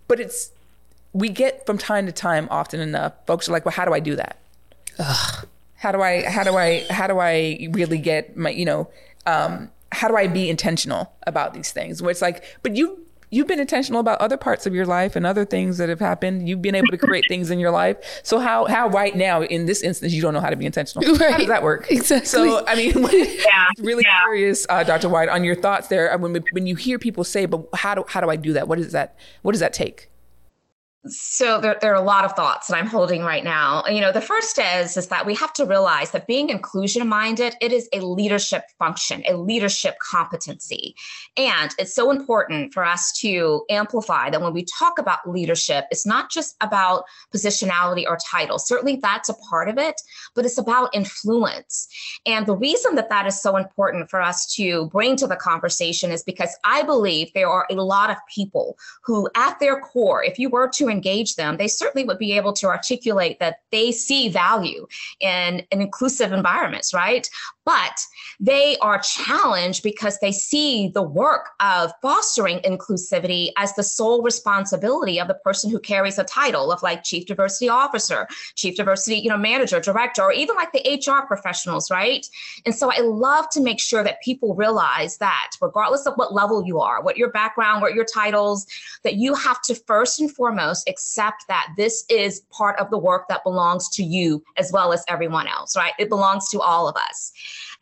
but 0.08 0.20
it's 0.20 0.52
we 1.12 1.28
get 1.28 1.66
from 1.66 1.76
time 1.76 2.06
to 2.06 2.12
time, 2.12 2.46
often 2.50 2.80
enough, 2.80 3.14
folks 3.26 3.48
are 3.48 3.52
like, 3.52 3.64
well, 3.64 3.74
how 3.74 3.84
do 3.84 3.92
I 3.92 4.00
do 4.00 4.16
that? 4.16 4.38
How 5.76 5.92
do 5.92 6.00
I 6.00 6.28
how 6.28 6.44
do 6.44 6.56
I 6.56 6.86
how 6.90 7.06
do 7.06 7.18
I 7.18 7.68
really 7.72 7.98
get 7.98 8.36
my 8.36 8.50
you 8.50 8.64
know 8.64 8.90
um, 9.26 9.70
how 9.92 10.08
do 10.08 10.16
I 10.16 10.26
be 10.26 10.48
intentional 10.48 11.12
about 11.26 11.54
these 11.54 11.72
things? 11.72 12.02
Where 12.02 12.10
it's 12.10 12.22
like, 12.22 12.44
but 12.62 12.76
you 12.76 13.06
you've 13.30 13.46
been 13.46 13.60
intentional 13.60 14.00
about 14.00 14.20
other 14.20 14.36
parts 14.36 14.66
of 14.66 14.74
your 14.74 14.86
life 14.86 15.16
and 15.16 15.24
other 15.24 15.44
things 15.44 15.78
that 15.78 15.88
have 15.88 16.00
happened. 16.00 16.48
You've 16.48 16.62
been 16.62 16.74
able 16.74 16.88
to 16.88 16.98
create 16.98 17.24
things 17.28 17.50
in 17.50 17.58
your 17.58 17.70
life. 17.70 17.96
So 18.22 18.38
how 18.38 18.66
how 18.66 18.88
right 18.88 19.14
now 19.14 19.42
in 19.42 19.66
this 19.66 19.82
instance 19.82 20.12
you 20.12 20.20
don't 20.20 20.34
know 20.34 20.40
how 20.40 20.50
to 20.50 20.56
be 20.56 20.66
intentional? 20.66 21.16
How 21.18 21.38
does 21.38 21.48
that 21.48 21.62
work? 21.62 21.90
Exactly. 21.90 22.26
So 22.26 22.64
I 22.66 22.74
mean, 22.74 22.92
really 23.78 24.04
curious, 24.04 24.66
uh, 24.68 24.84
Dr. 24.84 25.08
White, 25.08 25.28
on 25.28 25.44
your 25.44 25.54
thoughts 25.54 25.88
there. 25.88 26.12
Uh, 26.12 26.18
When 26.18 26.44
when 26.52 26.66
you 26.66 26.74
hear 26.76 26.98
people 26.98 27.24
say, 27.24 27.46
but 27.46 27.66
how 27.74 27.94
do 27.94 28.04
how 28.08 28.20
do 28.20 28.28
I 28.28 28.36
do 28.36 28.52
that? 28.52 28.68
What 28.68 28.78
does 28.78 28.92
that 28.92 29.16
what 29.42 29.52
does 29.52 29.60
that 29.60 29.72
take? 29.72 30.08
So 31.06 31.62
there, 31.62 31.78
there 31.80 31.92
are 31.92 32.02
a 32.02 32.04
lot 32.04 32.26
of 32.26 32.32
thoughts 32.32 32.66
that 32.66 32.76
I'm 32.76 32.86
holding 32.86 33.22
right 33.22 33.42
now. 33.42 33.84
You 33.86 34.02
know, 34.02 34.12
the 34.12 34.20
first 34.20 34.58
is 34.58 34.98
is 34.98 35.08
that 35.08 35.24
we 35.24 35.34
have 35.34 35.52
to 35.54 35.64
realize 35.64 36.10
that 36.10 36.26
being 36.26 36.50
inclusion 36.50 37.08
minded, 37.08 37.54
it 37.62 37.72
is 37.72 37.88
a 37.94 38.00
leadership 38.00 38.64
function, 38.78 39.22
a 39.26 39.34
leadership 39.34 39.96
competency. 39.98 40.94
And 41.38 41.74
it's 41.78 41.94
so 41.94 42.10
important 42.10 42.74
for 42.74 42.84
us 42.84 43.12
to 43.20 43.64
amplify 43.70 44.28
that 44.28 44.42
when 44.42 44.52
we 44.52 44.64
talk 44.64 44.98
about 44.98 45.26
leadership, 45.26 45.86
it's 45.90 46.04
not 46.04 46.30
just 46.30 46.54
about 46.60 47.04
positionality 47.34 48.04
or 48.06 48.18
title. 48.30 48.58
Certainly 48.58 48.96
that's 48.96 49.30
a 49.30 49.34
part 49.48 49.70
of 49.70 49.78
it, 49.78 49.98
but 50.40 50.46
it's 50.46 50.56
about 50.56 50.88
influence. 50.94 51.86
And 52.24 52.46
the 52.46 52.56
reason 52.56 52.94
that 52.94 53.10
that 53.10 53.26
is 53.26 53.38
so 53.38 53.58
important 53.58 54.08
for 54.08 54.22
us 54.22 54.50
to 54.54 54.86
bring 54.86 55.14
to 55.16 55.26
the 55.26 55.36
conversation 55.36 56.10
is 56.10 56.22
because 56.22 56.56
I 56.64 56.82
believe 56.82 57.30
there 57.34 57.50
are 57.50 57.66
a 57.70 57.74
lot 57.74 58.08
of 58.08 58.16
people 58.34 58.78
who, 59.04 59.28
at 59.36 59.60
their 59.60 59.78
core, 59.80 60.24
if 60.24 60.38
you 60.38 60.48
were 60.48 60.66
to 60.70 60.88
engage 60.88 61.34
them, 61.34 61.58
they 61.58 61.68
certainly 61.68 62.06
would 62.06 62.16
be 62.16 62.32
able 62.32 62.54
to 62.54 62.68
articulate 62.68 63.38
that 63.38 63.56
they 63.70 63.92
see 63.92 64.30
value 64.30 64.86
in, 65.20 65.62
in 65.70 65.82
inclusive 65.82 66.32
environments, 66.32 66.94
right? 66.94 67.28
But 67.66 68.00
they 68.40 68.78
are 68.78 68.98
challenged 69.00 69.82
because 69.82 70.18
they 70.20 70.32
see 70.32 70.88
the 70.88 71.02
work 71.02 71.50
of 71.60 71.92
fostering 72.00 72.60
inclusivity 72.60 73.50
as 73.58 73.74
the 73.74 73.82
sole 73.82 74.22
responsibility 74.22 75.20
of 75.20 75.28
the 75.28 75.34
person 75.34 75.70
who 75.70 75.78
carries 75.78 76.18
a 76.18 76.24
title 76.24 76.72
of 76.72 76.82
like 76.82 77.04
chief 77.04 77.26
diversity 77.26 77.68
officer, 77.68 78.26
chief 78.56 78.76
diversity, 78.76 79.18
you 79.18 79.28
know, 79.28 79.36
manager, 79.36 79.78
director, 79.78 80.29
or 80.30 80.32
even 80.32 80.54
like 80.54 80.72
the 80.72 81.02
HR 81.06 81.26
professionals, 81.26 81.90
right? 81.90 82.24
And 82.64 82.74
so 82.74 82.90
I 82.92 83.00
love 83.00 83.48
to 83.50 83.60
make 83.60 83.80
sure 83.80 84.04
that 84.04 84.22
people 84.22 84.54
realize 84.54 85.18
that 85.18 85.50
regardless 85.60 86.06
of 86.06 86.14
what 86.14 86.32
level 86.32 86.64
you 86.64 86.78
are, 86.80 87.02
what 87.02 87.16
your 87.16 87.30
background, 87.30 87.82
what 87.82 87.94
your 87.94 88.04
titles, 88.04 88.66
that 89.02 89.14
you 89.14 89.34
have 89.34 89.60
to 89.62 89.74
first 89.74 90.20
and 90.20 90.30
foremost 90.30 90.88
accept 90.88 91.48
that 91.48 91.72
this 91.76 92.04
is 92.08 92.40
part 92.52 92.78
of 92.78 92.90
the 92.90 92.98
work 92.98 93.26
that 93.28 93.42
belongs 93.42 93.88
to 93.90 94.04
you 94.04 94.42
as 94.56 94.70
well 94.72 94.92
as 94.92 95.04
everyone 95.08 95.48
else, 95.48 95.76
right? 95.76 95.92
It 95.98 96.08
belongs 96.08 96.48
to 96.50 96.60
all 96.60 96.88
of 96.88 96.96
us. 96.96 97.32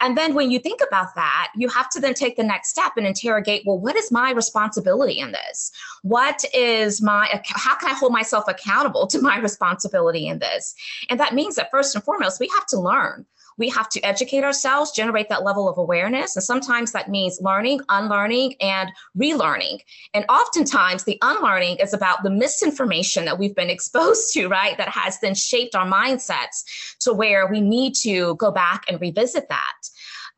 And 0.00 0.16
then 0.16 0.34
when 0.34 0.50
you 0.50 0.58
think 0.58 0.80
about 0.86 1.14
that, 1.16 1.48
you 1.56 1.68
have 1.68 1.88
to 1.90 2.00
then 2.00 2.14
take 2.14 2.36
the 2.36 2.44
next 2.44 2.68
step 2.68 2.92
and 2.96 3.06
interrogate 3.06 3.64
well, 3.66 3.78
what 3.78 3.96
is 3.96 4.12
my 4.12 4.30
responsibility 4.30 5.18
in 5.18 5.32
this? 5.32 5.72
What 6.02 6.44
is 6.54 7.02
my, 7.02 7.42
how 7.44 7.74
can 7.76 7.90
I 7.90 7.94
hold 7.94 8.12
myself 8.12 8.44
accountable 8.46 9.06
to 9.08 9.20
my 9.20 9.38
responsibility 9.40 10.28
in 10.28 10.38
this? 10.38 10.74
And 11.08 11.18
that 11.18 11.34
means 11.34 11.56
that 11.56 11.70
first 11.70 11.94
and 11.94 12.04
foremost, 12.04 12.40
we 12.40 12.48
have 12.54 12.66
to 12.66 12.80
learn 12.80 13.26
we 13.58 13.68
have 13.68 13.88
to 13.90 14.00
educate 14.00 14.44
ourselves, 14.44 14.92
generate 14.92 15.28
that 15.28 15.44
level 15.44 15.68
of 15.68 15.76
awareness. 15.76 16.36
And 16.36 16.42
sometimes 16.42 16.92
that 16.92 17.10
means 17.10 17.38
learning, 17.40 17.80
unlearning, 17.88 18.54
and 18.60 18.90
relearning. 19.16 19.80
And 20.14 20.24
oftentimes 20.28 21.04
the 21.04 21.18
unlearning 21.22 21.76
is 21.76 21.92
about 21.92 22.22
the 22.22 22.30
misinformation 22.30 23.24
that 23.24 23.38
we've 23.38 23.54
been 23.54 23.70
exposed 23.78 24.32
to, 24.34 24.48
right? 24.48 24.78
That 24.78 24.88
has 24.88 25.20
then 25.20 25.34
shaped 25.34 25.74
our 25.74 25.86
mindsets 25.86 26.96
to 27.00 27.12
where 27.12 27.46
we 27.46 27.60
need 27.60 27.94
to 28.02 28.36
go 28.36 28.50
back 28.50 28.84
and 28.88 29.00
revisit 29.00 29.48
that. 29.48 29.72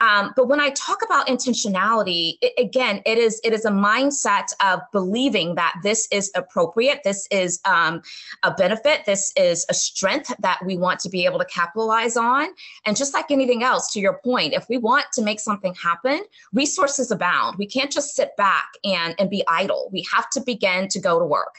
Um, 0.01 0.33
but 0.35 0.49
when 0.49 0.61
I 0.61 0.71
talk 0.71 1.03
about 1.05 1.27
intentionality, 1.27 2.39
it, 2.41 2.53
again, 2.59 3.03
it 3.05 3.19
is 3.19 3.41
it 3.45 3.53
is 3.53 3.65
a 3.65 3.71
mindset 3.71 4.47
of 4.65 4.81
believing 4.93 5.55
that 5.57 5.75
this 5.83 6.09
is 6.11 6.31
appropriate, 6.35 7.01
this 7.05 7.29
is 7.31 7.61
um, 7.65 8.03
a 8.43 8.53
benefit, 8.53 9.05
this 9.05 9.33
is 9.37 9.67
a 9.69 9.75
strength 9.75 10.35
that 10.41 10.59
we 10.65 10.77
want 10.77 11.01
to 11.01 11.11
be 11.11 11.27
able 11.27 11.39
to 11.39 11.45
capitalize 11.45 12.17
on. 12.17 12.49
And 12.87 12.97
just 12.97 13.13
like 13.13 13.31
anything 13.31 13.63
else, 13.63 13.93
to 13.93 14.01
your 14.01 14.21
point, 14.25 14.55
if 14.55 14.67
we 14.69 14.79
want 14.79 15.07
to 15.15 15.23
make 15.23 15.41
something 15.41 15.75
happen, 15.75 16.23
resources 16.53 17.11
abound. 17.11 17.59
We 17.59 17.67
can't 17.67 17.93
just 17.93 18.17
sit 18.17 18.37
back 18.37 18.69
and 18.85 19.15
and 19.19 19.29
be 19.29 19.45
idle. 19.49 19.91
We 19.93 20.07
have 20.13 20.31
to 20.31 20.41
begin 20.41 20.89
to 20.89 20.99
go 20.99 21.19
to 21.19 21.25
work. 21.25 21.57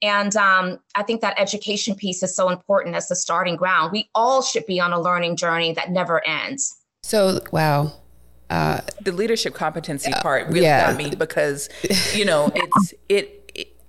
And 0.00 0.34
um, 0.36 0.78
I 0.94 1.02
think 1.02 1.20
that 1.20 1.38
education 1.38 1.94
piece 1.94 2.22
is 2.22 2.34
so 2.34 2.48
important 2.48 2.96
as 2.96 3.08
the 3.08 3.16
starting 3.16 3.56
ground. 3.56 3.92
We 3.92 4.08
all 4.14 4.42
should 4.42 4.66
be 4.66 4.80
on 4.80 4.92
a 4.92 5.00
learning 5.00 5.36
journey 5.36 5.72
that 5.74 5.90
never 5.90 6.26
ends. 6.26 6.81
So, 7.02 7.40
wow. 7.50 7.92
Uh, 8.48 8.80
the 9.00 9.12
leadership 9.12 9.54
competency 9.54 10.12
part 10.20 10.46
really 10.48 10.62
yeah. 10.62 10.88
got 10.88 10.96
me 10.96 11.10
because, 11.10 11.68
you 12.14 12.24
know, 12.24 12.52
it's, 12.54 12.94
it, 13.08 13.38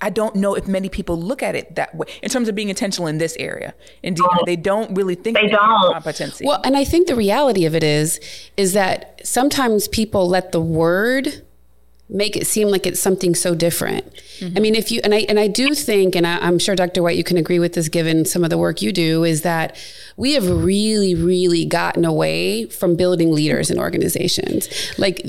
I 0.01 0.10
don't 0.10 0.36
know 0.36 0.55
if 0.55 0.67
many 0.67 0.89
people 0.89 1.17
look 1.17 1.43
at 1.43 1.55
it 1.55 1.75
that 1.75 1.96
way 1.96 2.08
in 2.22 2.29
terms 2.29 2.50
of 2.50 2.55
being 2.55 2.70
intentional 2.70 3.08
in 3.08 3.20
this 3.20 3.38
area. 3.39 3.74
Indeed, 4.03 4.25
they 4.46 4.55
don't 4.55 4.93
really 4.96 5.15
think 5.15 5.38
they 5.38 5.48
don't 5.48 5.93
competency. 5.93 6.46
Well, 6.46 6.62
and 6.65 6.75
I 6.75 6.84
think 6.84 7.08
the 7.08 7.15
reality 7.15 7.65
of 7.65 7.75
it 7.75 7.84
is, 7.84 8.20
is 8.58 8.74
that 8.74 9.22
sometimes 9.24 9.88
people 9.88 10.27
let 10.27 10.51
the 10.51 10.60
word 10.60 11.46
make 12.10 12.36
it 12.36 12.45
seem 12.45 12.67
like 12.67 12.86
it's 12.86 13.00
something 13.00 13.33
so 13.33 13.55
different. 13.55 14.13
Mm-hmm. 14.39 14.57
I 14.57 14.60
mean, 14.60 14.75
if 14.75 14.91
you 14.91 15.00
and 15.03 15.13
I 15.13 15.19
and 15.29 15.39
I 15.39 15.48
do 15.48 15.74
think, 15.74 16.15
and 16.15 16.27
I, 16.27 16.45
am 16.45 16.60
sure 16.60 16.75
Dr. 16.75 17.01
White, 17.01 17.17
you 17.17 17.24
can 17.24 17.38
agree 17.38 17.60
with 17.60 17.74
this, 17.74 17.88
given 17.88 18.25
some 18.25 18.43
of 18.43 18.50
the 18.50 18.57
work 18.57 18.81
you 18.81 18.91
do, 18.91 19.24
is 19.24 19.41
that 19.43 19.77
we 20.17 20.33
have 20.33 20.48
really, 20.48 21.15
really 21.15 21.65
gotten 21.65 22.03
away 22.03 22.65
from 22.65 22.95
building 22.95 23.31
leaders 23.31 23.72
in 23.72 23.79
organizations. 23.79 24.69
Like, 24.98 25.22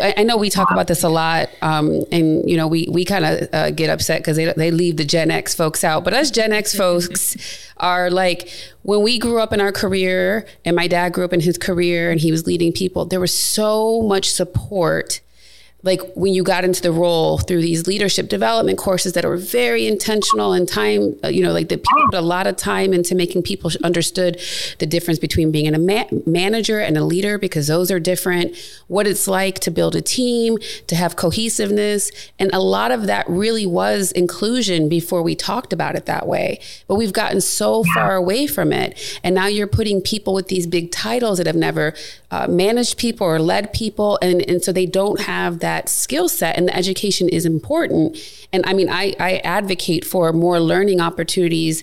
I, 0.00 0.14
I 0.18 0.22
know 0.22 0.36
we 0.36 0.50
talk 0.50 0.70
about 0.70 0.86
this 0.86 1.02
a 1.02 1.08
lot, 1.08 1.50
um, 1.62 2.04
and 2.12 2.48
you 2.48 2.56
know, 2.56 2.68
we 2.68 2.88
we 2.90 3.04
kind 3.04 3.24
of 3.24 3.48
uh, 3.52 3.70
get 3.70 3.90
upset 3.90 4.20
because 4.20 4.36
they 4.36 4.52
they 4.52 4.70
leave 4.70 4.96
the 4.98 5.04
Gen 5.04 5.30
X 5.30 5.54
folks 5.54 5.82
out, 5.82 6.04
but 6.04 6.14
us 6.14 6.30
Gen 6.30 6.52
X 6.52 6.76
folks 6.76 7.36
are 7.78 8.08
like 8.08 8.48
when 8.82 9.02
we 9.02 9.18
grew 9.18 9.40
up 9.40 9.52
in 9.52 9.60
our 9.60 9.72
career, 9.72 10.46
and 10.64 10.76
my 10.76 10.86
dad 10.86 11.12
grew 11.12 11.24
up 11.24 11.32
in 11.32 11.40
his 11.40 11.58
career, 11.58 12.10
and 12.10 12.20
he 12.20 12.30
was 12.30 12.46
leading 12.46 12.72
people. 12.72 13.04
There 13.04 13.20
was 13.20 13.36
so 13.36 14.00
much 14.02 14.30
support 14.30 15.20
like 15.82 16.00
when 16.14 16.32
you 16.32 16.42
got 16.42 16.64
into 16.64 16.82
the 16.82 16.92
role 16.92 17.38
through 17.38 17.62
these 17.62 17.86
leadership 17.86 18.28
development 18.28 18.78
courses 18.78 19.12
that 19.14 19.24
were 19.24 19.36
very 19.36 19.86
intentional 19.86 20.52
and 20.52 20.68
time 20.68 21.16
uh, 21.24 21.28
you 21.28 21.42
know 21.42 21.52
like 21.52 21.68
the 21.68 21.76
people 21.76 22.04
put 22.06 22.14
a 22.14 22.20
lot 22.20 22.46
of 22.46 22.56
time 22.56 22.92
into 22.92 23.14
making 23.14 23.42
people 23.42 23.70
understood 23.82 24.40
the 24.78 24.86
difference 24.86 25.18
between 25.18 25.50
being 25.50 25.74
a 25.74 25.78
ma- 25.78 26.04
manager 26.26 26.78
and 26.80 26.96
a 26.96 27.04
leader 27.04 27.38
because 27.38 27.66
those 27.66 27.90
are 27.90 28.00
different. 28.00 28.56
What 28.88 29.06
it's 29.06 29.28
like 29.28 29.58
to 29.60 29.70
build 29.70 29.94
a 29.96 30.00
team 30.00 30.58
to 30.86 30.96
have 30.96 31.16
cohesiveness. 31.16 32.10
And 32.38 32.50
a 32.52 32.60
lot 32.60 32.90
of 32.90 33.06
that 33.06 33.28
really 33.28 33.66
was 33.66 34.12
inclusion 34.12 34.88
before 34.88 35.22
we 35.22 35.34
talked 35.34 35.72
about 35.72 35.96
it 35.96 36.06
that 36.06 36.26
way. 36.26 36.60
But 36.88 36.96
we've 36.96 37.12
gotten 37.12 37.40
so 37.40 37.84
far 37.94 38.16
away 38.16 38.46
from 38.46 38.72
it. 38.72 39.18
And 39.22 39.34
now 39.34 39.46
you're 39.46 39.66
putting 39.66 40.00
people 40.00 40.34
with 40.34 40.48
these 40.48 40.66
big 40.66 40.90
titles 40.90 41.38
that 41.38 41.46
have 41.46 41.56
never 41.56 41.94
uh, 42.30 42.46
managed 42.48 42.96
people 42.98 43.26
or 43.26 43.38
led 43.38 43.72
people 43.72 44.18
and, 44.22 44.42
and 44.48 44.62
so 44.62 44.72
they 44.72 44.86
don't 44.86 45.20
have 45.22 45.58
that 45.60 45.88
skill 45.88 46.28
set 46.28 46.56
and 46.56 46.68
the 46.68 46.76
education 46.76 47.28
is 47.28 47.44
important. 47.44 48.16
And 48.52 48.64
I 48.66 48.72
mean, 48.72 48.88
I, 48.88 49.14
I 49.18 49.38
advocate 49.38 50.04
for 50.04 50.32
more 50.32 50.60
learning 50.60 51.00
opportunities 51.00 51.82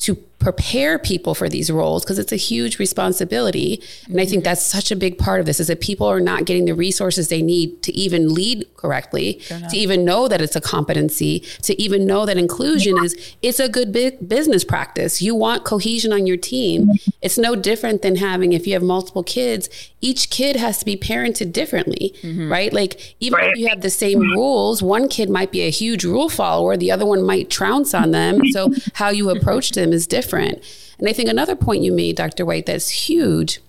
to 0.00 0.14
prepare 0.38 0.98
people 0.98 1.34
for 1.34 1.48
these 1.48 1.70
roles 1.70 2.04
because 2.04 2.18
it's 2.18 2.32
a 2.32 2.36
huge 2.36 2.78
responsibility. 2.78 3.82
And 4.06 4.20
i 4.20 4.24
think 4.24 4.44
that's 4.44 4.62
such 4.62 4.90
a 4.90 4.96
big 4.96 5.18
part 5.18 5.40
of 5.40 5.46
this 5.46 5.58
is 5.58 5.66
that 5.66 5.80
people 5.80 6.06
are 6.06 6.20
not 6.20 6.44
getting 6.44 6.64
the 6.64 6.74
resources 6.74 7.28
they 7.28 7.42
need 7.42 7.82
to 7.82 7.92
even 7.92 8.32
lead 8.32 8.66
correctly 8.76 9.40
to 9.70 9.76
even 9.76 10.04
know 10.04 10.28
that 10.28 10.40
it's 10.40 10.54
a 10.54 10.60
competency 10.60 11.40
to 11.62 11.80
even 11.82 12.06
know 12.06 12.24
that 12.24 12.38
inclusion 12.38 12.96
is 13.04 13.34
it's 13.42 13.58
a 13.58 13.68
good 13.68 13.92
big 13.92 14.28
business 14.28 14.64
practice. 14.64 15.20
You 15.20 15.34
want 15.34 15.64
cohesion 15.64 16.12
on 16.12 16.26
your 16.26 16.36
team. 16.36 16.92
It's 17.20 17.38
no 17.38 17.56
different 17.56 18.02
than 18.02 18.16
having 18.16 18.52
if 18.52 18.66
you 18.66 18.74
have 18.74 18.82
multiple 18.82 19.24
kids 19.24 19.68
each 20.00 20.30
kid 20.30 20.54
has 20.54 20.78
to 20.78 20.84
be 20.84 20.96
parented 20.96 21.52
differently 21.52 22.14
mm-hmm. 22.22 22.50
right? 22.50 22.72
Like 22.72 23.16
even 23.18 23.38
right. 23.38 23.50
if 23.50 23.58
you 23.58 23.66
have 23.66 23.80
the 23.80 23.90
same 23.90 24.20
rules 24.20 24.80
one 24.80 25.08
kid 25.08 25.28
might 25.28 25.50
be 25.50 25.62
a 25.62 25.70
huge 25.70 26.04
rule 26.04 26.28
follower 26.28 26.76
the 26.76 26.92
other 26.92 27.04
one 27.04 27.24
might 27.24 27.50
trounce 27.50 27.94
on 27.94 28.12
them. 28.12 28.46
So 28.50 28.70
how 28.94 29.08
you 29.08 29.30
approach 29.30 29.72
them 29.72 29.92
is 29.92 30.06
different 30.06 30.27
different. 30.28 30.62
And 30.98 31.08
I 31.08 31.12
think 31.12 31.28
another 31.28 31.56
point 31.56 31.82
you 31.82 31.92
made, 31.92 32.16
Dr. 32.16 32.44
White, 32.44 32.66
that's 32.66 32.90
huge 32.90 33.60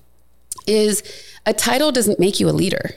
is 0.68 1.04
a 1.46 1.54
title 1.54 1.92
doesn't 1.92 2.20
make 2.20 2.39
you 2.39 2.50
a 2.50 2.51
leader, 2.51 2.92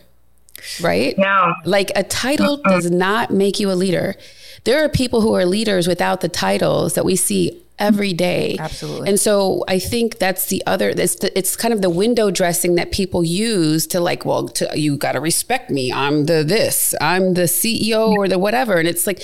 right? 0.80 1.16
No. 1.16 1.54
Like 1.64 1.92
a 1.94 2.02
title 2.02 2.60
uh-uh. 2.64 2.70
does 2.70 2.90
not 2.90 3.30
make 3.30 3.60
you 3.60 3.70
a 3.70 3.74
leader. 3.74 4.16
There 4.64 4.84
are 4.84 4.88
people 4.88 5.20
who 5.20 5.34
are 5.34 5.44
leaders 5.44 5.88
without 5.88 6.20
the 6.20 6.28
titles 6.28 6.94
that 6.94 7.04
we 7.04 7.16
see 7.16 7.62
every 7.78 8.12
day. 8.12 8.56
Absolutely. 8.60 9.08
And 9.08 9.18
so 9.18 9.64
I 9.66 9.78
think 9.80 10.18
that's 10.18 10.46
the 10.46 10.62
other 10.66 10.90
it's 10.90 11.16
the, 11.16 11.36
it's 11.36 11.56
kind 11.56 11.74
of 11.74 11.82
the 11.82 11.90
window 11.90 12.30
dressing 12.30 12.76
that 12.76 12.92
people 12.92 13.24
use 13.24 13.86
to 13.88 13.98
like, 14.00 14.24
well, 14.24 14.48
to, 14.48 14.70
you 14.78 14.96
got 14.96 15.12
to 15.12 15.20
respect 15.20 15.68
me. 15.68 15.92
I'm 15.92 16.26
the 16.26 16.44
this. 16.44 16.94
I'm 17.00 17.34
the 17.34 17.42
CEO 17.42 18.12
or 18.12 18.28
the 18.28 18.38
whatever. 18.38 18.78
And 18.78 18.86
it's 18.86 19.06
like 19.06 19.22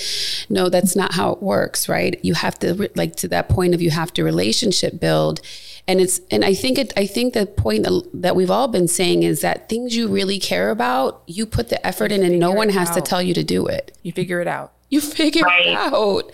no, 0.48 0.68
that's 0.68 0.96
not 0.96 1.14
how 1.14 1.32
it 1.32 1.42
works, 1.42 1.88
right? 1.88 2.18
You 2.24 2.34
have 2.34 2.58
to 2.60 2.90
like 2.96 3.14
to 3.16 3.28
that 3.28 3.48
point 3.48 3.74
of 3.74 3.80
you 3.82 3.90
have 3.90 4.12
to 4.14 4.24
relationship 4.24 4.98
build 4.98 5.40
and 5.86 6.00
it's 6.00 6.20
and 6.30 6.44
i 6.44 6.52
think 6.52 6.78
it 6.78 6.92
i 6.96 7.06
think 7.06 7.32
the 7.32 7.46
point 7.46 7.86
that, 8.12 8.36
we've 8.36 8.50
all 8.50 8.68
been 8.68 8.86
saying 8.86 9.22
is 9.22 9.40
that 9.40 9.68
things 9.68 9.96
you 9.96 10.06
really 10.06 10.38
care 10.38 10.70
about 10.70 11.22
you 11.26 11.46
put 11.46 11.70
the 11.70 11.84
effort 11.84 12.12
in 12.12 12.22
and 12.22 12.38
no 12.38 12.52
one 12.52 12.68
has 12.68 12.90
out. 12.90 12.94
to 12.94 13.00
tell 13.00 13.22
you 13.22 13.32
to 13.32 13.42
do 13.42 13.66
it 13.66 13.96
you 14.02 14.12
figure 14.12 14.40
it 14.40 14.46
out 14.46 14.72
you 14.90 15.00
figure 15.00 15.42
right. 15.42 15.66
it 15.66 15.76
out 15.76 16.30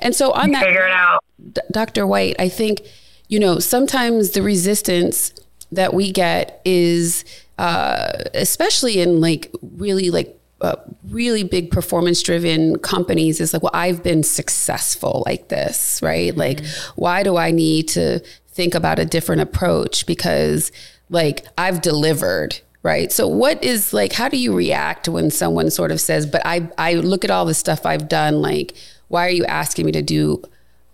and 0.00 0.14
so 0.14 0.32
on 0.32 0.48
you 0.48 0.52
that 0.54 0.64
figure 0.64 0.86
it 0.86 0.92
out 0.92 1.22
D- 1.50 1.60
Dr. 1.70 2.06
White, 2.06 2.36
I 2.38 2.48
think, 2.48 2.82
you 3.28 3.40
know, 3.40 3.58
sometimes 3.58 4.30
the 4.30 4.42
resistance 4.42 5.32
that 5.70 5.94
we 5.94 6.12
get 6.12 6.60
is, 6.64 7.24
uh, 7.58 8.12
especially 8.34 9.00
in 9.00 9.20
like 9.20 9.52
really 9.76 10.10
like 10.10 10.38
uh, 10.60 10.76
really 11.08 11.42
big 11.42 11.70
performance 11.70 12.22
driven 12.22 12.78
companies 12.78 13.40
is 13.40 13.52
like, 13.52 13.62
well, 13.62 13.72
I've 13.74 14.02
been 14.02 14.22
successful 14.22 15.22
like 15.26 15.48
this, 15.48 16.00
right? 16.02 16.30
Mm-hmm. 16.30 16.38
Like, 16.38 16.64
why 16.94 17.22
do 17.22 17.36
I 17.36 17.50
need 17.50 17.88
to 17.88 18.20
think 18.48 18.74
about 18.74 18.98
a 18.98 19.04
different 19.04 19.42
approach? 19.42 20.06
Because 20.06 20.70
like 21.10 21.46
I've 21.58 21.82
delivered, 21.82 22.60
right? 22.82 23.12
So 23.12 23.28
what 23.28 23.62
is 23.62 23.92
like, 23.92 24.12
how 24.12 24.28
do 24.28 24.36
you 24.36 24.54
react 24.54 25.08
when 25.08 25.30
someone 25.30 25.70
sort 25.70 25.92
of 25.92 26.00
says, 26.00 26.26
but 26.26 26.42
I, 26.44 26.68
I 26.78 26.94
look 26.94 27.24
at 27.24 27.30
all 27.30 27.44
the 27.44 27.54
stuff 27.54 27.86
I've 27.86 28.08
done, 28.08 28.42
like, 28.42 28.74
why 29.08 29.26
are 29.26 29.30
you 29.30 29.44
asking 29.44 29.86
me 29.86 29.92
to 29.92 30.02
do 30.02 30.42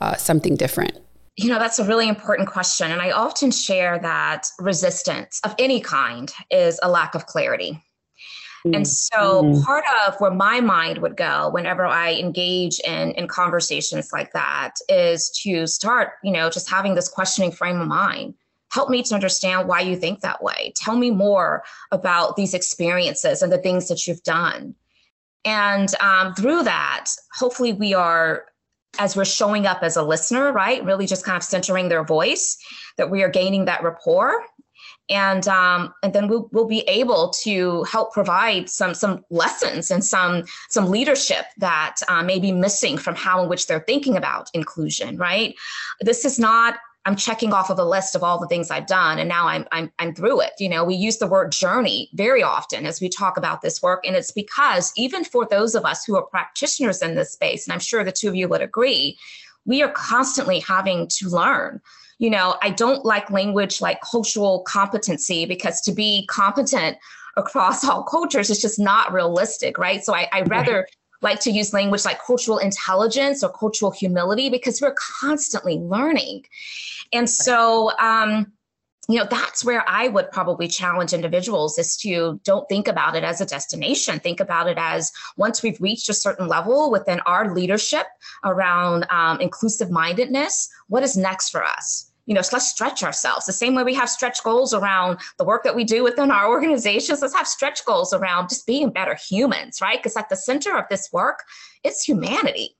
uh, 0.00 0.16
something 0.16 0.56
different? 0.56 0.98
You 1.36 1.48
know, 1.48 1.58
that's 1.58 1.78
a 1.78 1.84
really 1.84 2.08
important 2.08 2.48
question. 2.48 2.90
And 2.90 3.00
I 3.00 3.12
often 3.12 3.52
share 3.52 3.98
that 4.00 4.48
resistance 4.58 5.40
of 5.44 5.54
any 5.58 5.80
kind 5.80 6.32
is 6.50 6.80
a 6.82 6.90
lack 6.90 7.14
of 7.14 7.26
clarity. 7.26 7.80
Mm-hmm. 8.66 8.74
And 8.74 8.88
so 8.88 9.44
mm-hmm. 9.44 9.62
part 9.62 9.84
of 10.06 10.16
where 10.18 10.32
my 10.32 10.60
mind 10.60 10.98
would 10.98 11.16
go 11.16 11.48
whenever 11.50 11.86
I 11.86 12.14
engage 12.14 12.80
in, 12.80 13.12
in 13.12 13.28
conversations 13.28 14.10
like 14.12 14.32
that 14.32 14.72
is 14.88 15.30
to 15.44 15.68
start, 15.68 16.14
you 16.24 16.32
know, 16.32 16.50
just 16.50 16.68
having 16.68 16.96
this 16.96 17.08
questioning 17.08 17.52
frame 17.52 17.80
of 17.80 17.86
mind. 17.86 18.34
Help 18.70 18.90
me 18.90 19.02
to 19.02 19.14
understand 19.14 19.68
why 19.68 19.80
you 19.80 19.96
think 19.96 20.20
that 20.20 20.42
way. 20.42 20.72
Tell 20.76 20.96
me 20.96 21.10
more 21.10 21.64
about 21.90 22.36
these 22.36 22.54
experiences 22.54 23.42
and 23.42 23.52
the 23.52 23.58
things 23.58 23.88
that 23.88 24.06
you've 24.06 24.22
done. 24.22 24.74
And 25.44 25.92
um, 26.00 26.34
through 26.34 26.64
that, 26.64 27.06
hopefully, 27.34 27.72
we 27.72 27.94
are, 27.94 28.46
as 28.98 29.16
we're 29.16 29.24
showing 29.24 29.66
up 29.66 29.82
as 29.82 29.96
a 29.96 30.02
listener, 30.02 30.52
right? 30.52 30.84
Really 30.84 31.06
just 31.06 31.24
kind 31.24 31.36
of 31.36 31.42
centering 31.42 31.88
their 31.88 32.04
voice, 32.04 32.58
that 32.96 33.10
we 33.10 33.22
are 33.22 33.28
gaining 33.28 33.64
that 33.66 33.82
rapport 33.82 34.44
and 35.10 35.48
um, 35.48 35.94
and 36.02 36.12
then 36.12 36.28
we'll 36.28 36.48
we'll 36.52 36.66
be 36.66 36.80
able 36.80 37.30
to 37.30 37.82
help 37.84 38.12
provide 38.12 38.68
some 38.68 38.94
some 38.94 39.24
lessons 39.30 39.90
and 39.90 40.04
some 40.04 40.44
some 40.68 40.90
leadership 40.90 41.46
that 41.58 41.96
uh, 42.08 42.22
may 42.22 42.38
be 42.38 42.52
missing 42.52 42.98
from 42.98 43.14
how 43.14 43.42
in 43.42 43.48
which 43.48 43.66
they're 43.66 43.84
thinking 43.86 44.16
about 44.16 44.50
inclusion. 44.54 45.16
Right. 45.16 45.54
This 46.00 46.24
is 46.24 46.38
not. 46.38 46.78
I'm 47.08 47.16
checking 47.16 47.54
off 47.54 47.70
of 47.70 47.78
a 47.78 47.84
list 47.84 48.14
of 48.14 48.22
all 48.22 48.38
the 48.38 48.46
things 48.46 48.70
I've 48.70 48.86
done, 48.86 49.18
and 49.18 49.28
now 49.28 49.48
I'm 49.48 49.66
I'm 49.72 49.90
I'm 49.98 50.14
through 50.14 50.42
it. 50.42 50.52
You 50.58 50.68
know, 50.68 50.84
we 50.84 50.94
use 50.94 51.16
the 51.16 51.26
word 51.26 51.52
journey 51.52 52.10
very 52.12 52.42
often 52.42 52.84
as 52.84 53.00
we 53.00 53.08
talk 53.08 53.38
about 53.38 53.62
this 53.62 53.80
work, 53.82 54.06
and 54.06 54.14
it's 54.14 54.30
because 54.30 54.92
even 54.94 55.24
for 55.24 55.46
those 55.46 55.74
of 55.74 55.86
us 55.86 56.04
who 56.04 56.16
are 56.16 56.22
practitioners 56.22 57.00
in 57.00 57.14
this 57.14 57.32
space, 57.32 57.66
and 57.66 57.72
I'm 57.72 57.80
sure 57.80 58.04
the 58.04 58.12
two 58.12 58.28
of 58.28 58.36
you 58.36 58.46
would 58.48 58.60
agree, 58.60 59.18
we 59.64 59.82
are 59.82 59.90
constantly 59.90 60.60
having 60.60 61.08
to 61.08 61.28
learn 61.28 61.80
you 62.18 62.30
know, 62.30 62.56
I 62.62 62.70
don't 62.70 63.04
like 63.04 63.30
language 63.30 63.80
like 63.80 64.00
cultural 64.00 64.62
competency 64.66 65.46
because 65.46 65.80
to 65.82 65.92
be 65.92 66.26
competent 66.26 66.98
across 67.36 67.84
all 67.88 68.02
cultures 68.02 68.50
is 68.50 68.60
just 68.60 68.78
not 68.78 69.12
realistic, 69.12 69.78
right? 69.78 70.04
So 70.04 70.14
I, 70.14 70.28
I 70.32 70.42
rather. 70.42 70.86
Like 71.20 71.40
to 71.40 71.50
use 71.50 71.72
language 71.72 72.04
like 72.04 72.20
cultural 72.24 72.58
intelligence 72.58 73.42
or 73.42 73.52
cultural 73.52 73.90
humility 73.90 74.48
because 74.50 74.80
we're 74.80 74.94
constantly 75.20 75.78
learning. 75.78 76.44
And 77.12 77.28
so, 77.28 77.96
um, 77.98 78.52
you 79.10 79.16
know 79.16 79.26
that's 79.30 79.64
where 79.64 79.88
i 79.88 80.06
would 80.08 80.30
probably 80.30 80.68
challenge 80.68 81.14
individuals 81.14 81.78
is 81.78 81.96
to 81.96 82.38
don't 82.44 82.68
think 82.68 82.86
about 82.86 83.16
it 83.16 83.24
as 83.24 83.40
a 83.40 83.46
destination. 83.46 84.20
Think 84.20 84.38
about 84.38 84.68
it 84.68 84.76
as 84.78 85.10
once 85.36 85.62
we've 85.62 85.80
reached 85.80 86.08
a 86.10 86.14
certain 86.14 86.46
level 86.46 86.90
within 86.90 87.20
our 87.20 87.54
leadership 87.54 88.06
around 88.44 89.06
um, 89.10 89.40
inclusive 89.40 89.90
mindedness 89.90 90.68
what 90.88 91.02
is 91.02 91.16
next 91.16 91.48
for 91.48 91.64
us 91.64 92.12
you 92.28 92.34
know, 92.34 92.42
let's 92.52 92.68
stretch 92.68 93.02
ourselves. 93.02 93.46
The 93.46 93.54
same 93.54 93.74
way 93.74 93.82
we 93.82 93.94
have 93.94 94.10
stretch 94.10 94.44
goals 94.44 94.74
around 94.74 95.18
the 95.38 95.44
work 95.44 95.64
that 95.64 95.74
we 95.74 95.82
do 95.82 96.04
within 96.04 96.30
our 96.30 96.48
organizations, 96.50 97.22
let's 97.22 97.34
have 97.34 97.48
stretch 97.48 97.84
goals 97.86 98.12
around 98.12 98.50
just 98.50 98.66
being 98.66 98.90
better 98.90 99.16
humans, 99.16 99.80
right? 99.80 99.98
Because 99.98 100.14
at 100.14 100.28
the 100.28 100.36
center 100.36 100.76
of 100.76 100.84
this 100.90 101.08
work, 101.10 101.42
it's 101.84 102.04
humanity. 102.04 102.76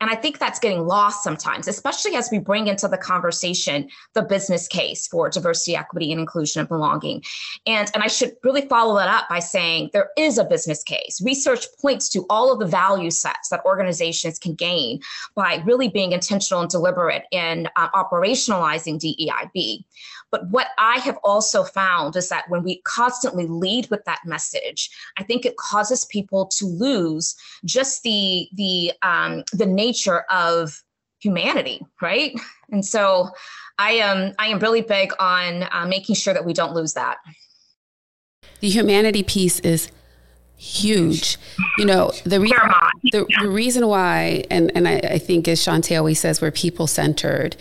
And 0.00 0.10
I 0.10 0.14
think 0.14 0.38
that's 0.38 0.58
getting 0.58 0.86
lost 0.86 1.22
sometimes, 1.22 1.68
especially 1.68 2.16
as 2.16 2.30
we 2.30 2.38
bring 2.38 2.68
into 2.68 2.88
the 2.88 2.96
conversation 2.96 3.88
the 4.14 4.22
business 4.22 4.66
case 4.66 5.06
for 5.06 5.28
diversity, 5.28 5.76
equity, 5.76 6.10
and 6.10 6.20
inclusion 6.20 6.60
and 6.60 6.68
belonging. 6.68 7.22
And, 7.66 7.90
and 7.92 8.02
I 8.02 8.06
should 8.06 8.32
really 8.42 8.62
follow 8.62 8.96
that 8.96 9.08
up 9.08 9.28
by 9.28 9.40
saying 9.40 9.90
there 9.92 10.10
is 10.16 10.38
a 10.38 10.44
business 10.44 10.82
case. 10.82 11.20
Research 11.22 11.66
points 11.80 12.08
to 12.10 12.24
all 12.30 12.52
of 12.52 12.58
the 12.58 12.66
value 12.66 13.10
sets 13.10 13.50
that 13.50 13.64
organizations 13.64 14.38
can 14.38 14.54
gain 14.54 15.00
by 15.34 15.62
really 15.66 15.88
being 15.88 16.12
intentional 16.12 16.62
and 16.62 16.70
deliberate 16.70 17.24
in 17.30 17.68
uh, 17.76 17.90
operationalizing 17.90 18.98
DEIB. 18.98 19.84
But 20.30 20.48
what 20.50 20.68
I 20.78 20.98
have 21.00 21.18
also 21.24 21.64
found 21.64 22.16
is 22.16 22.28
that 22.28 22.48
when 22.48 22.62
we 22.62 22.80
constantly 22.82 23.46
lead 23.46 23.90
with 23.90 24.04
that 24.04 24.20
message, 24.24 24.90
I 25.18 25.24
think 25.24 25.44
it 25.44 25.56
causes 25.56 26.04
people 26.06 26.46
to 26.58 26.66
lose 26.66 27.36
just 27.64 28.02
the 28.02 28.48
the 28.54 28.92
um, 29.02 29.44
the 29.52 29.66
nature 29.66 30.20
of 30.30 30.82
humanity, 31.20 31.84
right? 32.00 32.38
And 32.72 32.84
so 32.84 33.30
I 33.78 33.92
am 33.92 34.32
I 34.38 34.46
am 34.46 34.60
really 34.60 34.82
big 34.82 35.12
on 35.18 35.66
uh, 35.72 35.86
making 35.86 36.14
sure 36.14 36.32
that 36.34 36.44
we 36.44 36.52
don't 36.52 36.74
lose 36.74 36.94
that. 36.94 37.18
The 38.60 38.68
humanity 38.68 39.22
piece 39.22 39.58
is 39.60 39.90
huge. 40.56 41.38
You 41.78 41.86
know, 41.86 42.12
the, 42.24 42.40
re- 42.40 42.52
the, 43.10 43.26
the, 43.40 43.48
reason 43.48 43.86
why, 43.86 44.44
and, 44.50 44.70
and 44.74 44.86
I, 44.86 44.96
I 44.98 45.18
think 45.18 45.48
as 45.48 45.58
Shanté 45.58 45.96
always 45.96 46.20
says, 46.20 46.42
we're 46.42 46.50
people 46.50 46.86
centered 46.86 47.56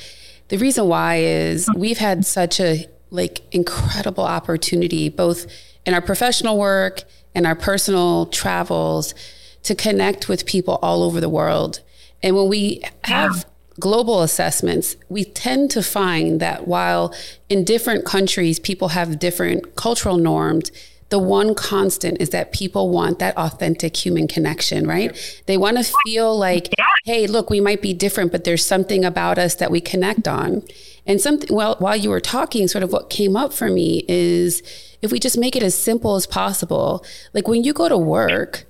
the 0.50 0.58
reason 0.58 0.88
why 0.88 1.18
is 1.18 1.70
we've 1.76 1.98
had 1.98 2.26
such 2.26 2.60
a 2.60 2.88
like 3.12 3.42
incredible 3.52 4.24
opportunity 4.24 5.10
both 5.10 5.48
in 5.86 5.94
our 5.94 6.02
professional 6.02 6.58
work 6.58 7.04
and 7.34 7.48
our 7.48 7.56
personal 7.56 8.26
travels 8.28 9.16
to 9.64 9.76
connect 9.76 10.28
with 10.28 10.46
people 10.46 10.80
all 10.82 11.04
over 11.04 11.20
the 11.20 11.30
world. 11.30 11.82
And 12.22 12.36
when 12.36 12.48
we 12.48 12.82
have 13.06 13.46
global 13.80 14.22
assessments, 14.22 14.96
we 15.08 15.24
tend 15.24 15.72
to 15.72 15.82
find 15.82 16.40
that 16.40 16.68
while 16.68 17.14
in 17.50 17.64
different 17.64 18.06
countries 18.06 18.60
people 18.60 18.90
have 18.90 19.20
different 19.20 19.76
cultural 19.76 20.18
norms, 20.18 20.72
the 21.10 21.20
one 21.20 21.56
constant 21.56 22.22
is 22.22 22.30
that 22.30 22.54
people 22.54 22.90
want 22.90 23.20
that 23.20 23.36
authentic 23.38 23.98
human 23.98 24.28
connection, 24.28 24.88
right? 24.88 25.42
They 25.48 25.58
want 25.58 25.78
to 25.78 25.94
feel 26.06 26.38
like, 26.38 26.72
hey, 27.06 27.26
look, 27.26 27.50
we 27.50 27.60
might 27.60 27.82
be 27.82 27.94
different, 27.94 28.32
but 28.32 28.44
there's 28.44 28.66
something 28.66 29.04
about 29.04 29.38
us 29.38 29.56
that 29.56 29.72
we 29.72 29.82
connect 29.82 30.28
on. 30.28 30.64
And 31.08 31.20
something, 31.20 31.54
well, 31.56 31.76
while 31.80 31.96
you 31.96 32.12
were 32.12 32.20
talking, 32.20 32.68
sort 32.68 32.84
of 32.84 32.92
what 32.92 33.10
came 33.10 33.36
up 33.36 33.54
for 33.54 33.70
me 33.70 34.06
is 34.08 34.62
if 35.02 35.12
we 35.12 35.20
just 35.20 35.38
make 35.38 35.56
it 35.56 35.64
as 35.64 35.74
simple 35.74 36.16
as 36.16 36.28
possible, 36.28 37.04
like 37.34 37.48
when 37.48 37.64
you 37.64 37.74
go 37.74 37.90
to 37.90 37.98
work, 37.98 38.66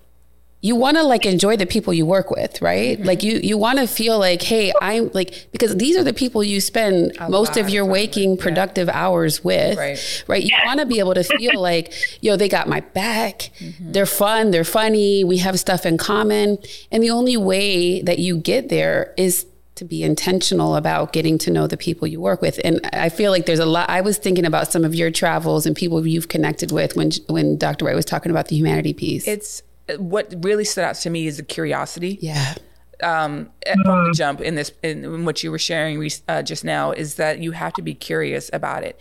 you 0.62 0.76
want 0.76 0.98
to 0.98 1.04
like 1.04 1.26
enjoy 1.26 1.56
the 1.56 1.65
people 1.65 1.93
you 1.93 2.06
work 2.06 2.32
with, 2.32 2.62
right? 2.62 2.98
Mm-hmm. 2.98 3.08
Like 3.08 3.24
you 3.24 3.39
you 3.41 3.58
want 3.58 3.80
to 3.80 3.88
feel 3.88 4.19
like, 4.19 4.41
hey, 4.41 4.74
I'm 4.82 5.10
like 5.13 5.48
because 5.52 5.76
these 5.78 5.95
are 5.95 6.04
the 6.04 6.13
people 6.13 6.43
you 6.43 6.60
spend 6.60 7.15
A 7.19 7.30
most 7.30 7.56
of 7.56 7.69
your 7.69 7.86
waking 7.86 8.32
with. 8.32 8.41
productive 8.41 8.88
yeah. 8.88 9.02
hours 9.02 9.43
with, 9.43 9.78
right? 9.78 10.24
Right. 10.28 10.43
You 10.43 10.56
want 10.65 10.82
to 10.82 10.86
be 10.86 11.00
able 11.00 11.13
to 11.13 11.24
feel 11.24 11.60
like, 11.62 11.93
yo, 12.22 12.36
they 12.36 12.50
got 12.50 12.67
my 12.67 12.82
back. 12.82 13.52
Mm-hmm. 13.60 13.93
They're 13.93 14.06
fun. 14.06 14.52
They're 14.52 14.65
funny. 14.65 15.24
We 15.24 15.38
have 15.38 15.58
stuff 15.60 15.86
in 15.86 15.98
common, 15.98 16.58
and 16.91 17.02
the 17.02 17.12
only 17.12 17.38
way 17.38 18.02
that 18.02 18.19
you 18.19 18.38
get 18.38 18.67
there 18.67 19.13
is 19.15 19.45
to 19.76 19.86
be 19.86 20.04
intentional 20.04 20.76
about 20.76 21.13
getting 21.13 21.38
to 21.38 21.50
know 21.50 21.65
the 21.65 21.78
people 21.78 22.06
you 22.06 22.19
work 22.19 22.41
with. 22.41 22.60
And 22.65 22.82
I 22.91 23.08
feel 23.08 23.32
like 23.32 23.45
there's 23.45 23.60
a 23.60 23.65
lot. 23.65 23.89
I 23.89 24.02
was 24.02 24.17
thinking 24.17 24.45
about 24.45 24.69
some 24.69 24.84
of 24.84 24.93
your 24.93 25.10
travels 25.10 25.65
and 25.65 25.74
people 25.74 26.06
you've 26.06 26.28
connected 26.28 26.74
with 26.74 26.98
when 26.98 27.12
when 27.28 27.58
Dr. 27.58 27.86
White 27.86 27.95
was 27.95 28.04
talking 28.04 28.30
about 28.30 28.50
the 28.50 28.58
humanity 28.58 28.93
piece. 28.93 29.26
It's 29.26 29.63
what 29.97 30.34
really 30.39 30.65
stood 30.65 30.84
out 30.84 30.95
to 30.95 31.10
me 31.10 31.28
is 31.28 31.38
the 31.38 31.43
curiosity. 31.43 32.17
Yeah. 32.21 32.56
Um, 33.02 33.49
from 33.65 33.84
the 33.84 33.89
mm-hmm. 33.89 34.12
jump 34.12 34.41
in 34.41 34.56
this, 34.56 34.73
in 34.84 35.23
what 35.23 35.41
you 35.41 35.52
were 35.52 35.60
sharing 35.60 36.10
uh, 36.28 36.41
just 36.41 36.65
now, 36.65 36.91
is 36.91 37.15
that 37.15 37.39
you 37.39 37.52
have 37.52 37.71
to 37.73 37.82
be 37.82 37.93
curious 37.93 38.49
about 38.52 38.84
it 38.84 38.99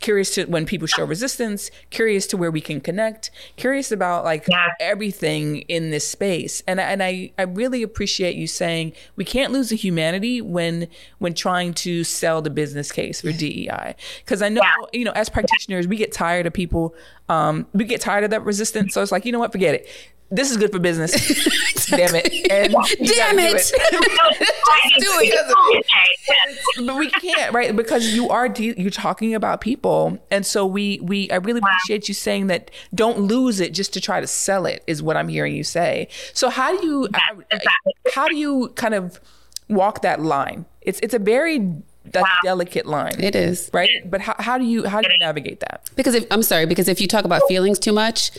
curious 0.00 0.34
to 0.34 0.44
when 0.44 0.66
people 0.66 0.86
show 0.86 1.04
resistance, 1.04 1.70
curious 1.90 2.26
to 2.28 2.36
where 2.36 2.50
we 2.50 2.60
can 2.60 2.80
connect, 2.80 3.30
curious 3.56 3.92
about 3.92 4.24
like 4.24 4.46
yeah. 4.48 4.68
everything 4.80 5.58
in 5.62 5.90
this 5.90 6.06
space. 6.06 6.62
And 6.66 6.80
and 6.80 7.02
I 7.02 7.32
I 7.38 7.42
really 7.42 7.82
appreciate 7.82 8.36
you 8.36 8.46
saying 8.46 8.92
we 9.16 9.24
can't 9.24 9.52
lose 9.52 9.70
the 9.70 9.76
humanity 9.76 10.40
when 10.40 10.88
when 11.18 11.34
trying 11.34 11.74
to 11.74 12.04
sell 12.04 12.42
the 12.42 12.50
business 12.50 12.92
case 12.92 13.20
for 13.20 13.32
DEI. 13.32 13.94
Because 14.24 14.42
I 14.42 14.48
know 14.48 14.62
yeah. 14.62 14.86
you 14.92 15.04
know 15.04 15.12
as 15.12 15.28
practitioners 15.28 15.86
we 15.86 15.96
get 15.96 16.12
tired 16.12 16.46
of 16.46 16.52
people 16.52 16.94
um 17.28 17.66
we 17.72 17.84
get 17.84 18.00
tired 18.00 18.24
of 18.24 18.30
that 18.30 18.44
resistance. 18.44 18.94
So 18.94 19.02
it's 19.02 19.12
like 19.12 19.24
you 19.24 19.32
know 19.32 19.38
what, 19.38 19.52
forget 19.52 19.74
it 19.74 19.88
this 20.34 20.50
is 20.50 20.56
good 20.56 20.72
for 20.72 20.78
business. 20.78 21.12
Damn 21.88 22.14
it. 22.14 22.50
And 22.50 22.72
Damn 22.72 23.38
it. 23.38 23.72
Do 24.98 25.06
it. 25.22 26.86
but 26.86 26.96
we 26.96 27.08
can't, 27.10 27.52
right? 27.52 27.74
Because 27.74 28.14
you 28.14 28.28
are 28.30 28.48
de- 28.48 28.74
you're 28.80 28.90
talking 28.90 29.34
about 29.34 29.60
people. 29.60 29.93
And 30.30 30.44
so 30.44 30.66
we 30.66 31.00
we 31.02 31.30
I 31.30 31.36
really 31.36 31.60
appreciate 31.60 32.08
you 32.08 32.14
saying 32.14 32.46
that 32.48 32.70
don't 32.94 33.18
lose 33.20 33.60
it 33.60 33.72
just 33.72 33.92
to 33.94 34.00
try 34.00 34.20
to 34.20 34.26
sell 34.26 34.66
it 34.66 34.82
is 34.86 35.02
what 35.02 35.16
I'm 35.16 35.28
hearing 35.28 35.54
you 35.54 35.64
say. 35.64 36.08
So 36.32 36.48
how 36.48 36.76
do 36.78 36.86
you 36.86 37.08
how 38.14 38.28
do 38.28 38.36
you 38.36 38.72
kind 38.76 38.94
of 38.94 39.20
walk 39.68 40.02
that 40.02 40.20
line? 40.20 40.66
It's 40.82 41.00
it's 41.00 41.14
a 41.14 41.18
very 41.18 41.72
that's 42.04 42.22
wow. 42.22 42.38
delicate 42.42 42.86
line. 42.86 43.22
It 43.22 43.34
is 43.34 43.70
right. 43.72 43.88
But 44.04 44.20
how, 44.20 44.34
how 44.38 44.58
do 44.58 44.64
you 44.64 44.86
how 44.86 45.00
do 45.00 45.10
you 45.10 45.18
navigate 45.18 45.60
that? 45.60 45.90
Because 45.96 46.14
if 46.14 46.26
I'm 46.30 46.42
sorry, 46.42 46.66
because 46.66 46.88
if 46.88 47.00
you 47.00 47.08
talk 47.08 47.24
about 47.24 47.42
feelings 47.48 47.78
too 47.78 47.92
much 47.92 48.30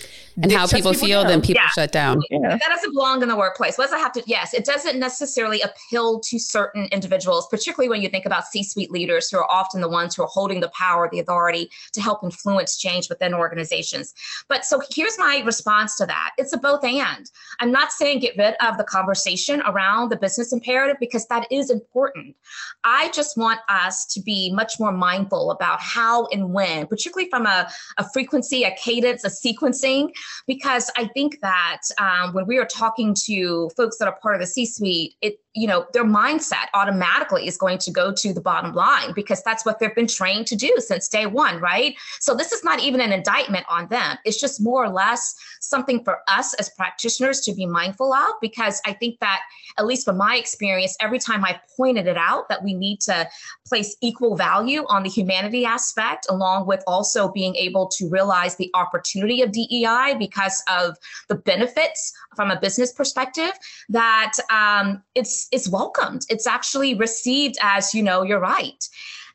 and 0.41 0.51
how 0.51 0.67
people, 0.67 0.91
people, 0.91 1.07
feel, 1.07 1.21
down. 1.21 1.31
then 1.31 1.41
people 1.41 1.61
yeah. 1.63 1.69
shut 1.69 1.91
down. 1.91 2.21
Yeah. 2.29 2.49
That 2.49 2.67
doesn't 2.67 2.93
belong 2.93 3.21
in 3.23 3.29
the 3.29 3.35
workplace. 3.35 3.77
What 3.77 3.85
does 3.85 3.93
it 3.93 4.03
have 4.03 4.11
to? 4.13 4.23
Yes, 4.27 4.53
it 4.53 4.65
doesn't 4.65 4.99
necessarily 4.99 5.61
appeal 5.61 6.19
to 6.19 6.37
certain 6.37 6.85
individuals, 6.91 7.47
particularly 7.47 7.89
when 7.89 8.01
you 8.01 8.09
think 8.09 8.25
about 8.25 8.45
C-suite 8.45 8.91
leaders 8.91 9.29
who 9.29 9.37
are 9.37 9.49
often 9.49 9.81
the 9.81 9.89
ones 9.89 10.15
who 10.15 10.23
are 10.23 10.27
holding 10.27 10.59
the 10.59 10.69
power, 10.69 11.09
the 11.11 11.19
authority 11.19 11.69
to 11.93 12.01
help 12.01 12.23
influence 12.23 12.77
change 12.77 13.09
within 13.09 13.33
organizations. 13.33 14.13
But 14.47 14.65
so 14.65 14.81
here's 14.93 15.17
my 15.17 15.41
response 15.45 15.95
to 15.97 16.05
that: 16.05 16.31
it's 16.37 16.53
a 16.53 16.57
both 16.57 16.83
and. 16.83 17.31
I'm 17.59 17.71
not 17.71 17.91
saying 17.91 18.19
get 18.19 18.37
rid 18.37 18.55
of 18.61 18.77
the 18.77 18.83
conversation 18.83 19.61
around 19.65 20.09
the 20.09 20.17
business 20.17 20.51
imperative 20.51 20.97
because 20.99 21.25
that 21.27 21.47
is 21.51 21.71
important. 21.71 22.35
I 22.83 23.09
just 23.09 23.37
want 23.37 23.45
want 23.45 23.59
us 23.69 24.05
to 24.07 24.21
be 24.21 24.51
much 24.51 24.79
more 24.79 24.91
mindful 24.91 25.51
about 25.51 25.79
how 25.79 26.25
and 26.31 26.51
when, 26.51 26.87
particularly 26.87 27.29
from 27.29 27.45
a, 27.45 27.69
a 27.97 28.09
frequency, 28.09 28.63
a 28.63 28.75
cadence, 28.75 29.23
a 29.23 29.29
sequencing 29.29 30.09
because 30.47 30.91
I 30.97 31.05
think 31.07 31.39
that 31.41 31.81
um, 31.99 32.33
when 32.33 32.45
we 32.45 32.57
are 32.57 32.65
talking 32.65 33.15
to 33.25 33.69
folks 33.75 33.97
that 33.97 34.07
are 34.07 34.17
part 34.21 34.35
of 34.35 34.41
the 34.41 34.47
C 34.47 34.65
suite, 34.65 35.15
it 35.21 35.39
you 35.55 35.67
know 35.67 35.85
their 35.93 36.05
mindset 36.05 36.67
automatically 36.73 37.47
is 37.47 37.57
going 37.57 37.77
to 37.77 37.91
go 37.91 38.13
to 38.13 38.33
the 38.33 38.41
bottom 38.41 38.73
line 38.73 39.13
because 39.13 39.41
that's 39.43 39.65
what 39.65 39.79
they've 39.79 39.95
been 39.95 40.07
trained 40.07 40.47
to 40.47 40.55
do 40.55 40.73
since 40.79 41.07
day 41.07 41.25
one 41.25 41.59
right? 41.59 41.95
So 42.19 42.35
this 42.35 42.51
is 42.51 42.63
not 42.63 42.81
even 42.81 43.01
an 43.01 43.11
indictment 43.11 43.65
on 43.69 43.87
them. 43.87 44.17
It's 44.25 44.39
just 44.39 44.61
more 44.61 44.83
or 44.83 44.89
less 44.89 45.35
something 45.61 46.03
for 46.03 46.19
us 46.27 46.53
as 46.55 46.69
practitioners 46.69 47.41
to 47.41 47.53
be 47.53 47.65
mindful 47.65 48.13
of 48.13 48.33
because 48.41 48.81
i 48.85 48.93
think 48.93 49.19
that 49.19 49.41
at 49.77 49.85
least 49.85 50.05
from 50.05 50.17
my 50.17 50.35
experience 50.35 50.95
every 51.01 51.19
time 51.19 51.43
i 51.43 51.59
pointed 51.75 52.07
it 52.07 52.17
out 52.17 52.47
that 52.49 52.63
we 52.63 52.73
need 52.73 52.99
to 52.99 53.27
place 53.67 53.95
equal 54.01 54.35
value 54.35 54.83
on 54.87 55.03
the 55.03 55.09
humanity 55.09 55.65
aspect 55.65 56.25
along 56.29 56.67
with 56.67 56.83
also 56.87 57.31
being 57.31 57.55
able 57.55 57.87
to 57.87 58.07
realize 58.09 58.55
the 58.55 58.69
opportunity 58.73 59.41
of 59.41 59.51
dei 59.51 60.15
because 60.17 60.63
of 60.69 60.95
the 61.29 61.35
benefits 61.35 62.13
from 62.35 62.51
a 62.51 62.59
business 62.59 62.91
perspective 62.91 63.51
that 63.89 64.33
um, 64.51 65.01
it's 65.15 65.44
it's 65.51 65.69
welcomed. 65.69 66.25
It's 66.29 66.47
actually 66.47 66.95
received 66.95 67.55
as, 67.61 67.93
you 67.93 68.03
know, 68.03 68.23
you're 68.23 68.39
right. 68.39 68.83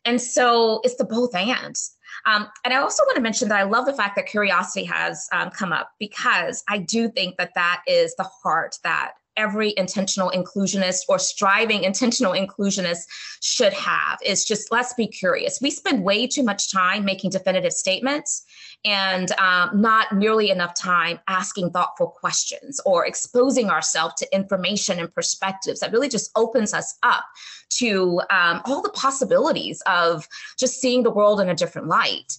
And 0.04 0.20
so 0.20 0.80
it's 0.84 0.96
the 0.96 1.04
both 1.04 1.34
ands. 1.34 1.96
Um, 2.26 2.48
and 2.64 2.74
I 2.74 2.78
also 2.78 3.02
want 3.04 3.16
to 3.16 3.22
mention 3.22 3.48
that 3.48 3.58
I 3.58 3.62
love 3.62 3.86
the 3.86 3.92
fact 3.92 4.16
that 4.16 4.26
curiosity 4.26 4.84
has 4.84 5.26
um, 5.32 5.50
come 5.50 5.72
up 5.72 5.90
because 5.98 6.62
I 6.68 6.78
do 6.78 7.08
think 7.08 7.36
that 7.38 7.52
that 7.54 7.82
is 7.86 8.14
the 8.16 8.24
heart 8.24 8.76
that 8.84 9.12
every 9.40 9.72
intentional 9.78 10.30
inclusionist 10.30 11.00
or 11.08 11.18
striving 11.18 11.82
intentional 11.84 12.32
inclusionist 12.32 13.04
should 13.40 13.72
have 13.72 14.18
is 14.22 14.44
just 14.44 14.70
let's 14.70 14.92
be 14.92 15.06
curious. 15.06 15.60
We 15.62 15.70
spend 15.70 16.04
way 16.04 16.26
too 16.26 16.42
much 16.42 16.70
time 16.70 17.06
making 17.06 17.30
definitive 17.30 17.72
statements 17.72 18.44
and 18.84 19.32
um, 19.32 19.80
not 19.80 20.14
nearly 20.14 20.50
enough 20.50 20.74
time 20.74 21.18
asking 21.26 21.70
thoughtful 21.70 22.08
questions 22.08 22.80
or 22.84 23.06
exposing 23.06 23.70
ourselves 23.70 24.14
to 24.16 24.34
information 24.34 24.98
and 24.98 25.12
perspectives 25.14 25.80
that 25.80 25.92
really 25.92 26.08
just 26.08 26.30
opens 26.36 26.74
us 26.74 26.98
up 27.02 27.24
to 27.70 28.20
um, 28.30 28.60
all 28.66 28.82
the 28.82 28.90
possibilities 28.90 29.82
of 29.86 30.28
just 30.58 30.80
seeing 30.80 31.02
the 31.02 31.10
world 31.10 31.40
in 31.40 31.48
a 31.48 31.54
different 31.54 31.88
light. 31.88 32.36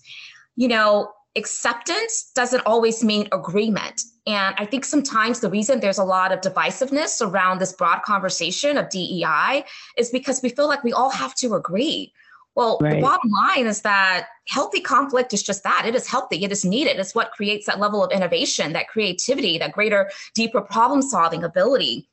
You 0.55 0.67
know, 0.67 1.11
acceptance 1.35 2.31
doesn't 2.35 2.65
always 2.65 3.03
mean 3.03 3.27
agreement. 3.31 4.01
And 4.27 4.55
I 4.57 4.65
think 4.65 4.85
sometimes 4.85 5.39
the 5.39 5.49
reason 5.49 5.79
there's 5.79 5.97
a 5.97 6.03
lot 6.03 6.31
of 6.31 6.41
divisiveness 6.41 7.25
around 7.25 7.59
this 7.59 7.73
broad 7.73 8.01
conversation 8.03 8.77
of 8.77 8.89
DEI 8.89 9.63
is 9.97 10.09
because 10.09 10.41
we 10.41 10.49
feel 10.49 10.67
like 10.67 10.83
we 10.83 10.93
all 10.93 11.09
have 11.09 11.33
to 11.35 11.55
agree. 11.55 12.13
Well, 12.55 12.77
right. 12.81 12.95
the 12.95 13.01
bottom 13.01 13.31
line 13.31 13.65
is 13.65 13.81
that 13.81 14.27
healthy 14.47 14.81
conflict 14.81 15.33
is 15.33 15.41
just 15.41 15.63
that. 15.63 15.85
It 15.85 15.95
is 15.95 16.05
healthy. 16.05 16.43
It 16.43 16.51
is 16.51 16.65
needed. 16.65 16.99
It's 16.99 17.15
what 17.15 17.31
creates 17.31 17.65
that 17.65 17.79
level 17.79 18.03
of 18.03 18.11
innovation, 18.11 18.73
that 18.73 18.89
creativity, 18.89 19.57
that 19.57 19.71
greater, 19.71 20.11
deeper 20.35 20.59
problem 20.59 21.01
solving 21.01 21.43
ability. 21.43 22.09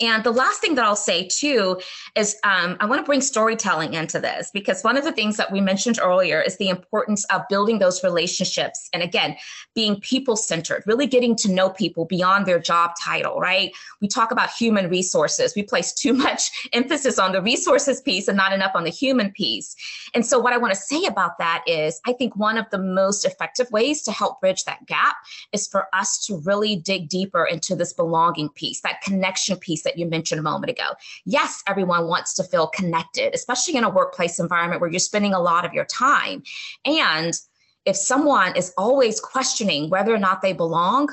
And 0.00 0.24
the 0.24 0.32
last 0.32 0.60
thing 0.60 0.74
that 0.74 0.84
I'll 0.84 0.96
say 0.96 1.28
too 1.28 1.80
is 2.16 2.36
um, 2.44 2.76
I 2.80 2.86
want 2.86 3.00
to 3.00 3.06
bring 3.06 3.20
storytelling 3.20 3.94
into 3.94 4.18
this 4.18 4.50
because 4.52 4.82
one 4.82 4.96
of 4.96 5.04
the 5.04 5.12
things 5.12 5.36
that 5.36 5.52
we 5.52 5.60
mentioned 5.60 5.98
earlier 6.02 6.40
is 6.40 6.56
the 6.56 6.68
importance 6.68 7.24
of 7.26 7.42
building 7.48 7.78
those 7.78 8.02
relationships. 8.02 8.88
And 8.92 9.02
again, 9.02 9.36
being 9.74 10.00
people 10.00 10.36
centered, 10.36 10.82
really 10.86 11.06
getting 11.06 11.36
to 11.36 11.52
know 11.52 11.70
people 11.70 12.04
beyond 12.04 12.46
their 12.46 12.58
job 12.58 12.92
title, 13.02 13.38
right? 13.38 13.70
We 14.00 14.08
talk 14.08 14.30
about 14.30 14.50
human 14.50 14.88
resources. 14.88 15.54
We 15.54 15.62
place 15.62 15.92
too 16.02 16.12
much 16.12 16.68
emphasis 16.72 17.18
on 17.18 17.32
the 17.32 17.42
resources 17.42 18.00
piece 18.00 18.28
and 18.28 18.36
not 18.36 18.52
enough 18.52 18.72
on 18.74 18.84
the 18.84 18.90
human 18.90 19.30
piece. 19.32 19.76
And 20.14 20.26
so, 20.26 20.38
what 20.38 20.52
I 20.52 20.58
want 20.58 20.74
to 20.74 20.80
say 20.80 21.04
about 21.04 21.38
that 21.38 21.62
is 21.66 22.00
I 22.06 22.12
think 22.12 22.34
one 22.36 22.58
of 22.58 22.66
the 22.70 22.78
most 22.78 23.24
effective 23.24 23.70
ways 23.70 24.02
to 24.02 24.12
help 24.12 24.40
bridge 24.40 24.64
that 24.64 24.84
gap 24.86 25.16
is 25.52 25.68
for 25.68 25.86
us 25.92 26.24
to 26.26 26.38
really 26.38 26.76
dig 26.76 27.08
deeper 27.08 27.44
into 27.44 27.76
this 27.76 27.92
belonging 27.92 28.48
piece, 28.50 28.80
that 28.80 29.00
connection 29.02 29.56
piece 29.56 29.81
that 29.82 29.98
you 29.98 30.06
mentioned 30.06 30.38
a 30.38 30.42
moment 30.42 30.70
ago. 30.70 30.90
Yes, 31.24 31.62
everyone 31.66 32.06
wants 32.06 32.34
to 32.34 32.44
feel 32.44 32.66
connected, 32.68 33.34
especially 33.34 33.76
in 33.76 33.84
a 33.84 33.90
workplace 33.90 34.38
environment 34.38 34.80
where 34.80 34.90
you're 34.90 35.00
spending 35.00 35.34
a 35.34 35.40
lot 35.40 35.64
of 35.64 35.72
your 35.72 35.84
time. 35.84 36.42
And 36.84 37.34
if 37.84 37.96
someone 37.96 38.56
is 38.56 38.72
always 38.78 39.20
questioning 39.20 39.90
whether 39.90 40.14
or 40.14 40.18
not 40.18 40.42
they 40.42 40.52
belong, 40.52 41.08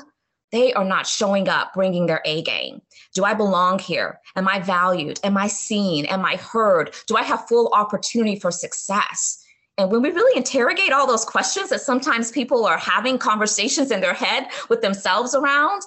they 0.52 0.72
are 0.72 0.84
not 0.84 1.06
showing 1.06 1.48
up, 1.48 1.72
bringing 1.74 2.06
their 2.06 2.22
A 2.24 2.42
game. 2.42 2.82
Do 3.14 3.24
I 3.24 3.34
belong 3.34 3.78
here? 3.78 4.18
Am 4.36 4.48
I 4.48 4.60
valued? 4.60 5.20
Am 5.22 5.36
I 5.36 5.46
seen? 5.46 6.06
Am 6.06 6.24
I 6.24 6.36
heard? 6.36 6.94
Do 7.06 7.16
I 7.16 7.22
have 7.22 7.46
full 7.48 7.70
opportunity 7.72 8.38
for 8.38 8.50
success? 8.50 9.44
And 9.78 9.90
when 9.90 10.02
we 10.02 10.10
really 10.10 10.36
interrogate 10.36 10.92
all 10.92 11.06
those 11.06 11.24
questions 11.24 11.70
that 11.70 11.80
sometimes 11.80 12.30
people 12.30 12.66
are 12.66 12.76
having 12.76 13.16
conversations 13.16 13.90
in 13.90 14.00
their 14.00 14.12
head 14.12 14.48
with 14.68 14.82
themselves 14.82 15.34
around, 15.34 15.82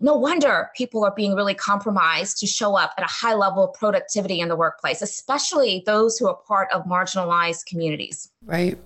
no 0.00 0.14
wonder 0.14 0.70
people 0.76 1.04
are 1.04 1.12
being 1.14 1.34
really 1.34 1.54
compromised 1.54 2.38
to 2.38 2.46
show 2.46 2.76
up 2.76 2.94
at 2.96 3.04
a 3.04 3.08
high 3.12 3.34
level 3.34 3.64
of 3.64 3.74
productivity 3.74 4.40
in 4.40 4.48
the 4.48 4.56
workplace, 4.56 5.02
especially 5.02 5.82
those 5.86 6.18
who 6.18 6.28
are 6.28 6.36
part 6.46 6.68
of 6.72 6.84
marginalized 6.84 7.66
communities. 7.66 8.30
Right. 8.44 8.78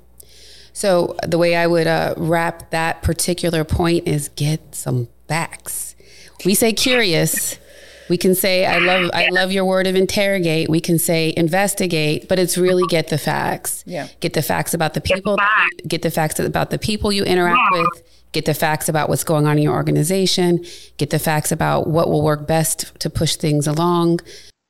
So, 0.72 1.16
the 1.26 1.36
way 1.36 1.54
I 1.54 1.66
would 1.66 1.86
uh, 1.86 2.14
wrap 2.16 2.70
that 2.70 3.02
particular 3.02 3.62
point 3.62 4.08
is 4.08 4.30
get 4.30 4.74
some 4.74 5.08
facts. 5.28 5.94
We 6.46 6.54
say 6.54 6.72
curious. 6.72 7.58
We 8.08 8.16
can 8.16 8.34
say 8.34 8.66
I 8.66 8.78
love 8.78 9.10
I 9.14 9.28
love 9.30 9.52
your 9.52 9.64
word 9.64 9.86
of 9.86 9.94
interrogate. 9.94 10.68
We 10.68 10.80
can 10.80 10.98
say 10.98 11.32
investigate, 11.36 12.28
but 12.28 12.38
it's 12.38 12.58
really 12.58 12.84
get 12.88 13.08
the 13.08 13.18
facts. 13.18 13.84
Yeah. 13.86 14.08
Get 14.20 14.34
the 14.34 14.42
facts 14.42 14.74
about 14.74 14.94
the 14.94 15.00
people. 15.00 15.38
Get 15.86 16.02
the 16.02 16.10
facts 16.10 16.38
about 16.38 16.70
the 16.70 16.78
people 16.78 17.12
you 17.12 17.24
interact 17.24 17.60
yeah. 17.72 17.82
with 17.82 18.02
get 18.32 18.46
the 18.46 18.54
facts 18.54 18.88
about 18.88 19.08
what's 19.08 19.24
going 19.24 19.46
on 19.46 19.58
in 19.58 19.62
your 19.62 19.74
organization, 19.74 20.64
get 20.96 21.10
the 21.10 21.18
facts 21.18 21.52
about 21.52 21.86
what 21.86 22.08
will 22.08 22.22
work 22.22 22.46
best 22.46 22.98
to 22.98 23.10
push 23.10 23.36
things 23.36 23.66
along. 23.66 24.20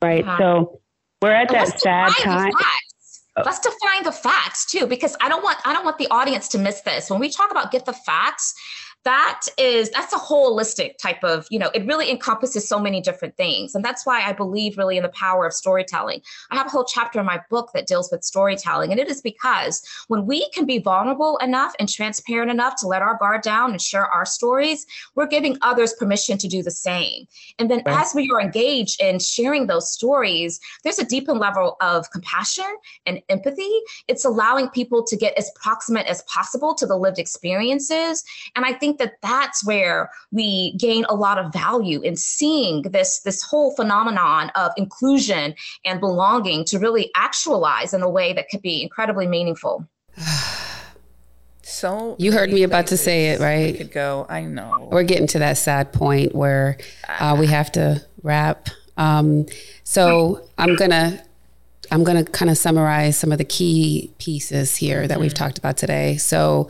Right. 0.02 0.24
So 0.38 0.80
we're 1.20 1.30
at 1.30 1.48
that 1.50 1.80
sad 1.80 2.12
time. 2.18 2.52
Let's 3.36 3.60
define 3.60 4.02
the 4.02 4.12
facts 4.12 4.66
too, 4.66 4.86
because 4.86 5.16
I 5.20 5.28
don't 5.28 5.42
want 5.42 5.58
I 5.64 5.72
don't 5.72 5.84
want 5.84 5.96
the 5.96 6.08
audience 6.10 6.48
to 6.48 6.58
miss 6.58 6.82
this. 6.82 7.08
When 7.08 7.18
we 7.18 7.30
talk 7.30 7.50
about 7.50 7.72
get 7.72 7.86
the 7.86 7.94
facts, 7.94 8.54
that 9.04 9.46
is 9.58 9.90
that's 9.90 10.12
a 10.12 10.18
holistic 10.18 10.96
type 10.96 11.22
of 11.24 11.46
you 11.50 11.58
know 11.58 11.70
it 11.74 11.84
really 11.86 12.10
encompasses 12.10 12.68
so 12.68 12.78
many 12.78 13.00
different 13.00 13.36
things. 13.36 13.74
And 13.74 13.84
that's 13.84 14.06
why 14.06 14.22
i 14.22 14.32
believe 14.32 14.78
really 14.78 14.96
in 14.96 15.02
the 15.02 15.08
power 15.10 15.46
of 15.46 15.52
storytelling. 15.52 16.20
I 16.50 16.56
have 16.56 16.66
a 16.66 16.70
whole 16.70 16.84
chapter 16.84 17.18
in 17.18 17.26
my 17.26 17.40
book 17.50 17.70
that 17.74 17.86
deals 17.86 18.10
with 18.10 18.22
storytelling. 18.24 18.92
And 18.92 19.00
it 19.00 19.08
is 19.08 19.20
because 19.20 19.82
when 20.08 20.26
we 20.26 20.48
can 20.50 20.66
be 20.66 20.78
vulnerable 20.78 21.36
enough 21.38 21.72
and 21.78 21.88
transparent 21.88 22.50
enough 22.50 22.76
to 22.80 22.86
let 22.86 23.02
our 23.02 23.16
guard 23.18 23.42
down 23.42 23.72
and 23.72 23.82
share 23.82 24.06
our 24.06 24.24
stories 24.24 24.86
we're 25.14 25.26
giving 25.26 25.56
others 25.62 25.92
permission 25.94 26.38
to 26.38 26.48
do 26.48 26.62
the 26.62 26.70
same. 26.70 27.26
And 27.58 27.70
then 27.70 27.82
right. 27.84 28.00
as 28.00 28.14
we 28.14 28.30
are 28.30 28.40
engaged 28.40 29.00
in 29.00 29.18
sharing 29.18 29.66
those 29.66 29.92
stories 29.92 30.60
there's 30.84 30.98
a 30.98 31.04
deeper 31.04 31.32
level 31.32 31.76
of 31.80 32.10
compassion 32.10 32.64
and 33.06 33.20
empathy. 33.28 33.70
It's 34.08 34.24
allowing 34.24 34.68
people 34.68 35.02
to 35.04 35.16
get 35.16 35.36
as 35.36 35.50
proximate 35.56 36.06
as 36.06 36.22
possible 36.22 36.74
to 36.74 36.86
the 36.86 36.96
lived 36.96 37.18
experiences. 37.18 38.24
And 38.54 38.64
i 38.64 38.72
think 38.72 38.91
think 38.92 39.10
that 39.10 39.20
that's 39.22 39.64
where 39.64 40.10
we 40.30 40.76
gain 40.76 41.04
a 41.08 41.14
lot 41.14 41.38
of 41.38 41.52
value 41.52 42.00
in 42.02 42.16
seeing 42.16 42.82
this 42.82 43.20
this 43.20 43.42
whole 43.42 43.74
phenomenon 43.74 44.50
of 44.54 44.72
inclusion 44.76 45.54
and 45.84 46.00
belonging 46.00 46.64
to 46.66 46.78
really 46.78 47.10
actualize 47.16 47.94
in 47.94 48.02
a 48.02 48.08
way 48.08 48.32
that 48.32 48.48
could 48.48 48.62
be 48.62 48.82
incredibly 48.82 49.26
meaningful. 49.26 49.86
so 51.62 52.16
you 52.18 52.32
heard 52.32 52.52
me 52.52 52.62
about 52.62 52.86
to 52.88 52.96
say 52.96 53.30
it, 53.30 53.40
right? 53.40 53.72
You 53.72 53.78
could 53.78 53.92
go. 53.92 54.26
I 54.28 54.42
know. 54.42 54.88
We're 54.90 55.04
getting 55.04 55.26
to 55.28 55.38
that 55.40 55.56
sad 55.56 55.92
point 55.92 56.34
where 56.34 56.78
uh, 57.08 57.36
we 57.38 57.46
have 57.46 57.72
to 57.72 58.04
wrap. 58.22 58.68
Um, 58.96 59.46
so 59.84 60.46
I'm 60.58 60.76
gonna 60.76 61.22
I'm 61.90 62.04
gonna 62.04 62.24
kind 62.24 62.50
of 62.50 62.58
summarize 62.58 63.16
some 63.16 63.32
of 63.32 63.38
the 63.38 63.44
key 63.44 64.12
pieces 64.18 64.76
here 64.76 65.06
that 65.06 65.14
mm-hmm. 65.14 65.22
we've 65.22 65.34
talked 65.34 65.58
about 65.58 65.76
today. 65.76 66.18
So 66.18 66.68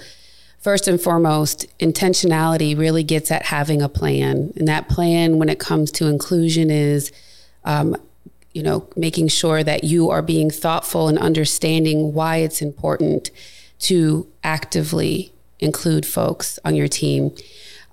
first 0.62 0.88
and 0.88 1.00
foremost, 1.00 1.66
intentionality 1.78 2.78
really 2.78 3.02
gets 3.02 3.30
at 3.30 3.46
having 3.46 3.82
a 3.82 3.88
plan. 3.88 4.52
And 4.56 4.66
that 4.68 4.88
plan, 4.88 5.38
when 5.38 5.48
it 5.48 5.58
comes 5.58 5.90
to 5.92 6.06
inclusion, 6.06 6.70
is, 6.70 7.12
um, 7.64 7.96
you 8.52 8.62
know, 8.62 8.88
making 8.96 9.28
sure 9.28 9.62
that 9.64 9.84
you 9.84 10.10
are 10.10 10.22
being 10.22 10.50
thoughtful 10.50 11.08
and 11.08 11.18
understanding 11.18 12.14
why 12.14 12.38
it's 12.38 12.62
important 12.62 13.30
to 13.80 14.28
actively 14.44 15.32
include 15.58 16.06
folks 16.06 16.58
on 16.64 16.76
your 16.76 16.88
team. 16.88 17.32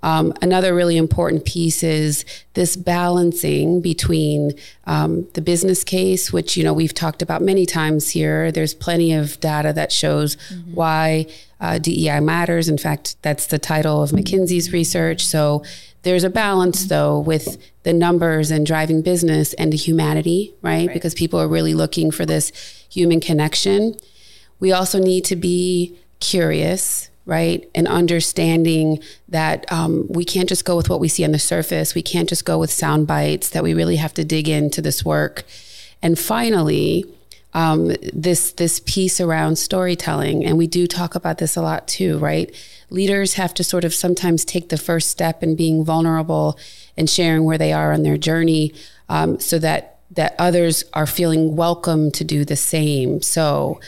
Um, 0.02 0.32
another 0.40 0.74
really 0.74 0.96
important 0.96 1.44
piece 1.44 1.82
is 1.82 2.24
this 2.54 2.74
balancing 2.74 3.80
between 3.82 4.52
um, 4.86 5.28
the 5.34 5.42
business 5.42 5.84
case, 5.84 6.32
which 6.32 6.56
you 6.56 6.64
know 6.64 6.72
we've 6.72 6.94
talked 6.94 7.20
about 7.20 7.42
many 7.42 7.66
times 7.66 8.10
here. 8.10 8.50
There's 8.50 8.72
plenty 8.72 9.12
of 9.12 9.38
data 9.40 9.72
that 9.74 9.92
shows 9.92 10.36
mm-hmm. 10.36 10.74
why 10.74 11.26
uh, 11.60 11.78
DEI 11.78 12.20
matters. 12.20 12.68
In 12.68 12.78
fact, 12.78 13.16
that's 13.22 13.46
the 13.46 13.58
title 13.58 14.02
of 14.02 14.10
McKinsey's 14.10 14.72
research. 14.72 15.24
So 15.24 15.62
there's 16.02 16.24
a 16.24 16.30
balance 16.30 16.86
though 16.86 17.18
with 17.18 17.58
the 17.82 17.92
numbers 17.92 18.50
and 18.50 18.66
driving 18.66 19.02
business 19.02 19.52
and 19.54 19.72
the 19.72 19.76
humanity, 19.76 20.54
right? 20.62 20.86
right? 20.86 20.94
Because 20.94 21.14
people 21.14 21.40
are 21.40 21.48
really 21.48 21.74
looking 21.74 22.10
for 22.10 22.24
this 22.24 22.50
human 22.90 23.20
connection. 23.20 23.96
We 24.58 24.72
also 24.72 24.98
need 24.98 25.24
to 25.26 25.36
be 25.36 25.98
curious 26.20 27.10
right? 27.26 27.70
And 27.76 27.86
understanding 27.86 28.98
that 29.28 29.70
um, 29.70 30.06
we 30.08 30.24
can't 30.24 30.48
just 30.48 30.64
go 30.64 30.76
with 30.76 30.88
what 30.88 30.98
we 30.98 31.06
see 31.06 31.24
on 31.24 31.30
the 31.30 31.38
surface. 31.38 31.94
We 31.94 32.02
can't 32.02 32.28
just 32.28 32.44
go 32.44 32.58
with 32.58 32.72
sound 32.72 33.06
bites, 33.06 33.50
that 33.50 33.62
we 33.62 33.72
really 33.72 33.96
have 33.96 34.12
to 34.14 34.24
dig 34.24 34.48
into 34.48 34.82
this 34.82 35.04
work. 35.04 35.44
And 36.02 36.18
finally, 36.18 37.04
um, 37.52 37.92
this 38.12 38.52
this 38.52 38.80
piece 38.80 39.20
around 39.20 39.56
storytelling, 39.56 40.44
and 40.44 40.56
we 40.56 40.66
do 40.66 40.86
talk 40.86 41.14
about 41.14 41.38
this 41.38 41.56
a 41.56 41.62
lot 41.62 41.88
too, 41.88 42.18
right? 42.18 42.54
Leaders 42.90 43.34
have 43.34 43.54
to 43.54 43.64
sort 43.64 43.84
of 43.84 43.94
sometimes 43.94 44.44
take 44.44 44.68
the 44.68 44.76
first 44.78 45.10
step 45.10 45.42
in 45.42 45.56
being 45.56 45.84
vulnerable 45.84 46.58
and 46.96 47.08
sharing 47.08 47.44
where 47.44 47.58
they 47.58 47.72
are 47.72 47.92
on 47.92 48.02
their 48.02 48.18
journey, 48.18 48.72
um, 49.08 49.38
so 49.38 49.58
that 49.58 49.98
that 50.12 50.34
others 50.38 50.84
are 50.92 51.06
feeling 51.06 51.56
welcome 51.56 52.10
to 52.10 52.24
do 52.24 52.44
the 52.44 52.56
same. 52.56 53.22
So. 53.22 53.80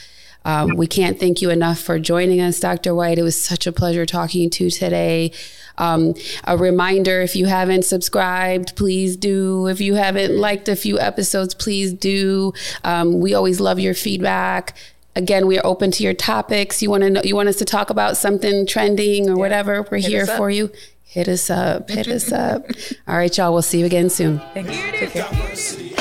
Um, 0.44 0.76
we 0.76 0.86
can't 0.86 1.18
thank 1.18 1.40
you 1.40 1.50
enough 1.50 1.78
for 1.78 1.98
joining 1.98 2.40
us, 2.40 2.60
Dr. 2.60 2.94
White. 2.94 3.18
It 3.18 3.22
was 3.22 3.40
such 3.40 3.66
a 3.66 3.72
pleasure 3.72 4.06
talking 4.06 4.50
to 4.50 4.64
you 4.64 4.70
today. 4.70 5.32
Um, 5.78 6.14
a 6.44 6.56
reminder 6.56 7.20
if 7.20 7.34
you 7.34 7.46
haven't 7.46 7.84
subscribed, 7.84 8.76
please 8.76 9.16
do. 9.16 9.66
If 9.66 9.80
you 9.80 9.94
haven't 9.94 10.36
liked 10.36 10.68
a 10.68 10.76
few 10.76 10.98
episodes, 10.98 11.54
please 11.54 11.92
do. 11.92 12.52
Um, 12.84 13.20
we 13.20 13.34
always 13.34 13.60
love 13.60 13.78
your 13.78 13.94
feedback. 13.94 14.76
Again, 15.14 15.46
we 15.46 15.58
are 15.58 15.66
open 15.66 15.90
to 15.92 16.02
your 16.02 16.14
topics. 16.14 16.82
You 16.82 16.90
want 16.90 17.02
to 17.02 17.10
know, 17.10 17.22
you 17.22 17.36
want 17.36 17.48
us 17.48 17.56
to 17.56 17.64
talk 17.64 17.90
about 17.90 18.16
something 18.16 18.66
trending 18.66 19.28
or 19.28 19.32
yeah. 19.32 19.38
whatever, 19.38 19.86
we're 19.90 19.98
Hit 19.98 20.10
here 20.10 20.26
for 20.26 20.50
you. 20.50 20.70
Hit 21.04 21.28
us 21.28 21.50
up. 21.50 21.90
Hit 21.90 22.08
us 22.08 22.32
up. 22.32 22.64
All 23.08 23.16
right, 23.16 23.36
y'all. 23.36 23.52
We'll 23.52 23.60
see 23.60 23.80
you 23.80 23.86
again 23.86 24.08
soon. 24.08 24.40
Thank 24.54 25.84
you. 25.84 25.91